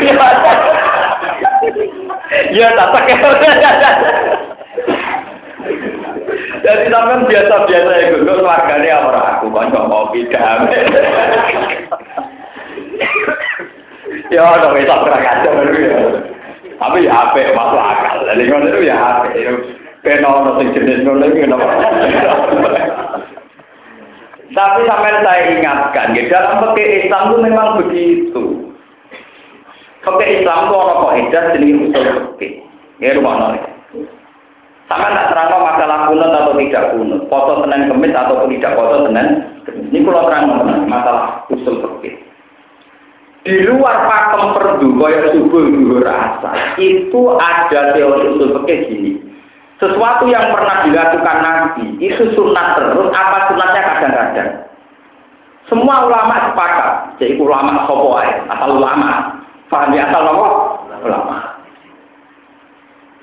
[2.54, 3.32] Ya tak tekan.
[6.62, 10.82] Jadi sampean biasa-biasa ya gue keluarganya orang aku konco kopi damai.
[14.34, 16.00] ya udah bisa kurang aja ya.
[16.78, 18.16] Tapi ya apa masuk akal.
[18.26, 19.26] Jadi ngono itu ya apa.
[20.06, 21.46] Kena ono sing jenis ngono iki.
[24.48, 28.42] Tapi sampai saya ingatkan, ya, dalam pakai Islam itu memang begitu.
[30.02, 32.06] Pakai Islam itu orang kaidah jenis usul
[32.40, 32.64] fikih.
[32.98, 33.77] Ya rumah nol.
[34.88, 39.26] Sama tak terang masalah kunut atau tidak kunut, foto senen kemis atau tidak foto senen
[39.68, 40.44] Ini kalau terang
[40.88, 42.16] masalah usul fikih.
[43.44, 49.12] Di luar pakem perdu, kaya subuh dulu rasa, itu ada teori usul fikih gini.
[49.76, 54.50] Sesuatu yang pernah dilakukan Nabi, itu sunat terus, apa sunatnya kadang-kadang.
[55.68, 59.36] Semua ulama sepakat, jadi ulama sopo asal ulama.
[59.68, 60.32] Paham ya asal?
[61.04, 61.47] Ulama.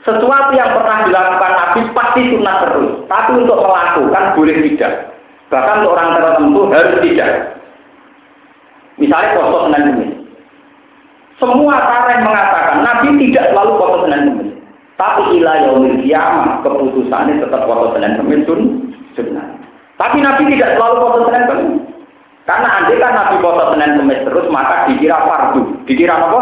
[0.06, 2.94] Sesuatu yang pernah dilakukan Nabi pasti sunat terus.
[3.10, 5.18] Tapi untuk melakukan boleh tidak.
[5.50, 7.32] Bahkan untuk orang tertentu harus tidak.
[9.02, 10.14] Misalnya foto Senin Kemis.
[11.42, 14.54] Semua tarikh mengatakan Nabi tidak selalu foto Senin Kemis.
[14.96, 18.62] Tapi ilah yaumil kiamah keputusannya tetap foto Senin Kemis sun
[19.18, 19.58] sunnah.
[19.98, 21.82] Tapi Nabi tidak selalu foto Senin Kemis.
[22.46, 25.62] Karena andai kan Nabi foto Senin Kemis terus maka dikira fardu.
[25.90, 26.40] Dikira apa?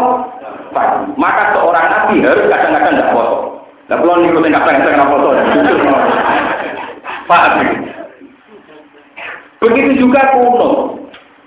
[0.68, 1.16] Fardu.
[1.16, 3.53] Maka seorang Nabi harus kadang-kadang tidak foto.
[3.84, 5.28] Nah, kalau ngikutin kadang-kadang tidak foto.
[7.28, 7.52] Paham?
[9.60, 11.00] Begitu juga kuno.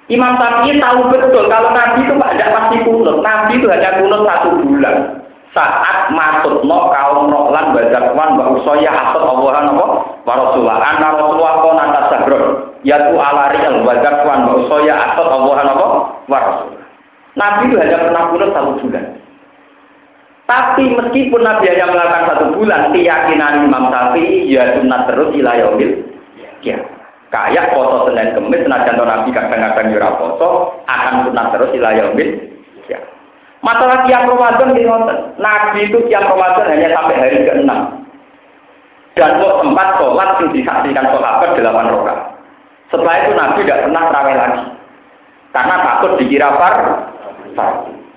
[0.07, 3.19] Imam Syafi'i tahu betul kalau Nabi itu tidak pasti kunut.
[3.19, 4.95] Nabi itu hanya kunut satu bulan.
[5.51, 9.85] Saat masuk no kaum noklan bazakwan wa usoya asal Allahan apa?
[10.23, 10.79] Wa Rasulullah.
[10.79, 12.45] Anna Rasulullah kona tasabron.
[12.87, 15.87] Yaitu ala riyal bazakwan wa usoya asal Allahan apa?
[16.29, 16.87] Wa Rasulullah.
[17.35, 19.05] Nabi itu hanya pernah kunut satu bulan.
[20.47, 26.07] Tapi meskipun Nabi hanya melakukan satu bulan, keyakinan Imam Syafi'i ya sunat terus ilayomil.
[26.63, 26.79] Ya.
[27.27, 32.29] Kayak foto Senin Kemis, senajan Nabi kadang-kadang yura foto, akan sunat terus ilayomil.
[32.87, 33.03] Ya.
[33.59, 34.87] Masalah tiap Ramadan di
[35.35, 37.71] Nabi itu tiap Ramadan hanya sampai hari ke-6.
[39.19, 42.19] Dan kok tempat sholat yang disaksikan sahabat delapan rakaat.
[42.87, 44.65] Setelah itu Nabi tidak pernah terawih lagi.
[45.51, 46.75] Karena takut dikira far.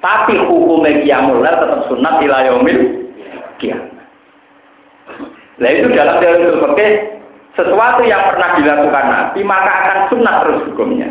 [0.01, 2.81] Tapi hukumnya kiamul tetap sunat ilayomil
[3.61, 3.93] kiamat.
[5.61, 6.93] Nah itu dalam teori fikih
[7.53, 11.09] sesuatu yang pernah dilakukan Nabi maka akan sunat terus hukumnya.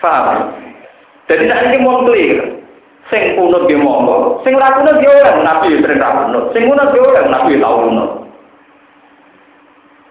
[0.00, 0.56] Faham?
[1.28, 2.64] Jadi tak ini mau clear.
[3.12, 6.24] Sing kunut dia monggo, sing ra kunut dia orang Nabi sering ra
[6.56, 8.23] sing kunut dia orang Nabi tahu kunut.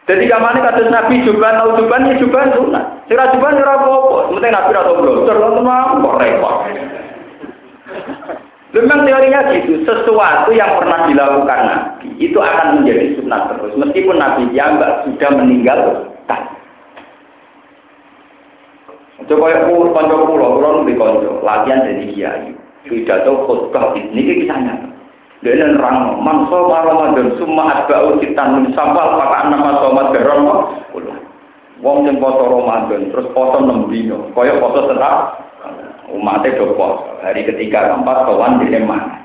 [0.04, 3.08] Jadi kamane kados Nabi juban tau juban ya juban sunat.
[3.08, 6.56] Sira juban ora apa-apa, penting Nabi ra tau blontor, kok repot.
[8.74, 14.50] Memang teorinya gitu, sesuatu yang pernah dilakukan Nabi itu akan menjadi sunnah terus, meskipun Nabi
[14.52, 15.80] Jambak sudah meninggal.
[19.24, 22.52] Coba ya pun konco pulau, pulau di konco, latihan dari kiai,
[22.84, 24.93] pidato khutbah ini kisahnya.
[25.44, 30.48] Dia nerang, mangso Ramadan semua asbau kita mensambal pakai nama somat beron
[31.84, 35.44] Wong yang poso Ramadan terus poso enam dino, koyok poso tetap
[36.08, 39.20] umatnya dopo hari ketiga keempat kawan di mana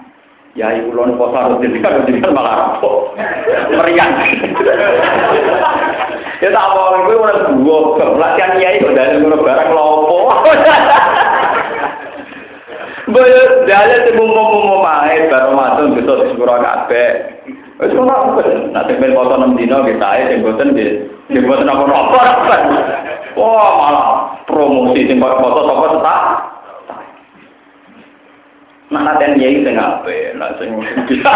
[0.58, 3.14] ya ibu lon rutin kan rutin kan malah rapok.
[3.70, 4.10] Meriang.
[6.38, 10.34] Ya tak apa gue udah dua pelatihan kiai kok dari ngurus barang lopo
[13.18, 17.42] Boyo dalil sing umum-umum ae baru masuk bisa disepuro kabeh.
[17.82, 18.38] Wis ngono
[18.70, 21.02] nak tempel foto 6 dino kita ae sing boten nggih.
[21.34, 22.54] Sing boten apa-apa.
[23.34, 24.06] Wah, malah
[24.46, 26.22] promosi sing foto sapa tak
[28.88, 30.70] Nah, latihan yai sing ape, nah sing
[31.10, 31.32] bisa.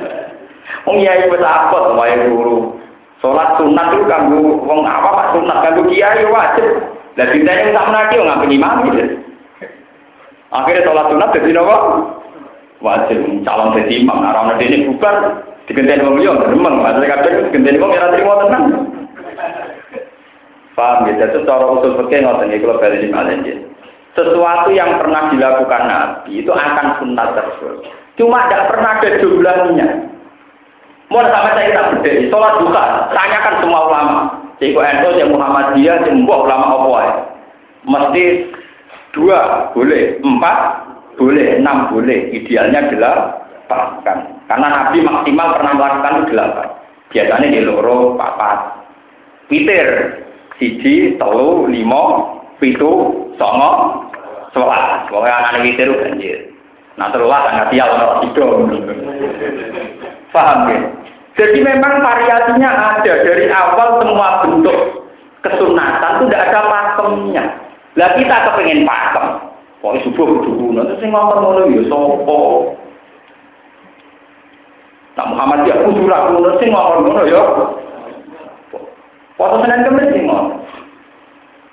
[0.86, 2.78] Wong yai wis apot wae guru.
[3.18, 6.66] Salat sunat itu kanggo wong apa Pak sunat kanggo kiai wajib.
[7.18, 9.29] Lah dintene sak menaki ngapeni imam gitu.
[10.50, 11.76] Akhirnya sholat sunat jadi apa?
[12.80, 14.18] Wajib calon jadi imam.
[14.18, 15.14] Nah, orang ini bubar
[15.70, 16.82] digenteni wong liya gremeng.
[16.82, 18.62] Maksudnya kadang digenteni wong ora trimo tenan.
[20.74, 21.22] Paham gitu.
[21.22, 23.70] Itu cara usul fikih ngoten iki kalau bali malih
[24.18, 27.86] sesuatu yang pernah dilakukan Nabi itu akan sunat terus.
[28.18, 29.88] Cuma tidak pernah ada jumlahnya.
[31.10, 34.18] Mau sama saya kita berdiri, sholat duka, tanyakan semua ulama.
[34.62, 37.12] Cik Endo, Cik Muhammadiyah, Cik Mbok, ulama apa ya?
[37.82, 38.22] Mesti
[39.14, 40.58] dua boleh, empat
[41.20, 42.32] boleh, enam boleh.
[42.32, 44.32] Idealnya delapan.
[44.48, 46.68] Karena Nabi maksimal pernah melakukan delapan.
[47.10, 48.80] Biasanya di loro, papat.
[49.50, 50.18] Peter,
[50.58, 52.90] siji, telu, limo, pitu,
[53.34, 54.06] songo,
[54.54, 55.10] sholat.
[55.10, 56.38] Pokoknya anak witir itu banjir.
[56.98, 58.46] Nah terulah tanggal sial orang itu.
[60.30, 60.78] Paham ya?
[61.38, 62.70] Jadi memang variasinya
[63.00, 65.08] ada dari awal semua bentuk
[65.40, 67.44] kesunatan itu tidak ada pakemnya.
[67.98, 69.26] Lah kita kepengen pakem.
[69.80, 72.38] Kok subuh kudu nanti sing ngomong ngono ya sapa?
[75.16, 77.42] Nah Muhammad ya kudu ra ngono sing ngomong ngono ya.
[79.40, 80.60] Foto Senin Kemis sing ngono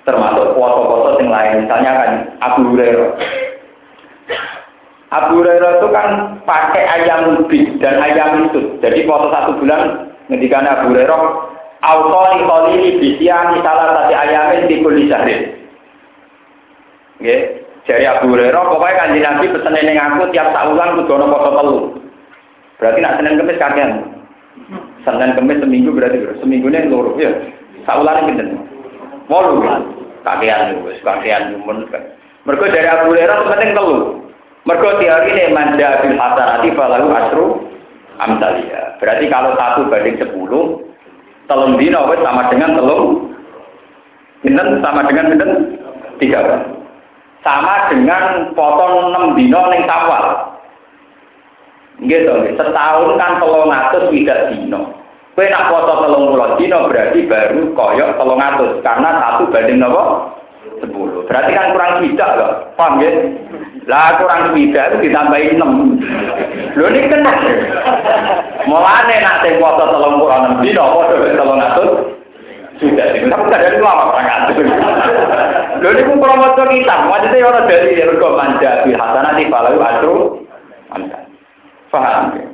[0.08, 3.12] termasuk foto-foto yang lain misalnya kan Abu Hurairah
[5.12, 6.08] Abu Hurairah itu kan
[6.48, 11.22] pakai ayam lebih dan ayam itu jadi foto satu bulan ketika Abu Hurairah
[11.78, 15.57] Autoli koli bisian salah satu ayamin di kulisahin.
[17.18, 21.26] Oke, jadi Abu Hurairah pokoknya kan di Nabi pesen ini aku tiap tahunan kudu ono
[21.32, 21.76] foto telu.
[22.78, 23.90] Berarti nak Senin Kemis kakean.
[25.02, 27.32] Senin Kemis seminggu berarti seminggu ini luruh ya.
[27.88, 28.60] Saulan pinten.
[29.26, 29.66] Walu
[30.22, 31.90] kakean wis kakean nyumun.
[32.46, 33.98] Mergo dari Abu Hurairah penting telu.
[34.62, 37.46] Mergo teori ini manja bil hasanati falahu asru
[38.22, 38.94] amsalia.
[39.02, 40.86] Berarti kalau satu banding sepuluh,
[41.50, 43.32] telung dino sama dengan telung.
[44.38, 45.50] Pinten sama dengan pinten?
[46.22, 46.77] Tiga
[47.46, 50.54] Sama dengan potong enam dino neng sawal.
[51.98, 54.94] Gitu, setahun kan telung atus widak dino.
[55.38, 57.74] Kue nak foto telung puluh dino berarti baru
[58.18, 60.34] telung atus karena satu banding nopo
[60.82, 61.22] sepuluh.
[61.30, 63.10] Berarti kan kurang tidak loh, paham ya?
[63.86, 65.94] Lah kurang tidak itu ditambahin enam.
[66.74, 67.34] Lo ini kena.
[68.66, 72.17] Mulane nak sing foto telung puluh enam dino, foto telung atus
[72.78, 73.06] sudah.
[73.10, 74.56] Tapi dari lama kurang atus.
[75.78, 80.16] Lo ini pun promotor kita, maksudnya orang dari rego manja bil hasanati falahu asru.
[81.88, 82.44] Paham ya?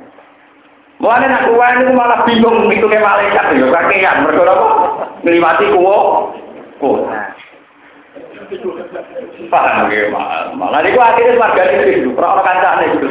[0.95, 4.67] Mulane nak kuwa ini malah bingung itu ke malaikat ya kakean mergo apa?
[5.27, 5.97] Ngliwati kuwo.
[6.79, 7.03] Kuwo.
[9.49, 10.07] Paham ya,
[10.53, 13.07] malah niku akhirnya warga itu, ora ana kancane gitu.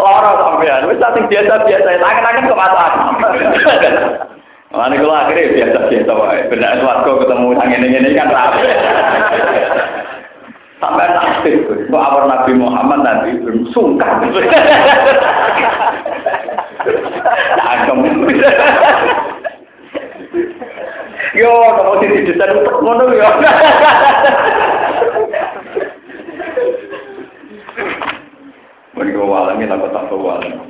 [0.00, 2.92] Lara sampean, wis biasa-biasa, akan-akan kok masak.
[4.70, 6.46] Malah niku akhirnya biasa-biasa wae.
[6.46, 8.62] Benar swarga ketemu nang ngene-ngene kan rapi.
[10.78, 14.30] Sampai nasib, kok awal Nabi Muhammad nanti belum sungkan.
[17.58, 17.98] Cangkem.
[21.34, 23.28] Yo, kalau sing didesain untuk ngono yo.
[28.94, 30.62] Mereka walangnya tak tak walang.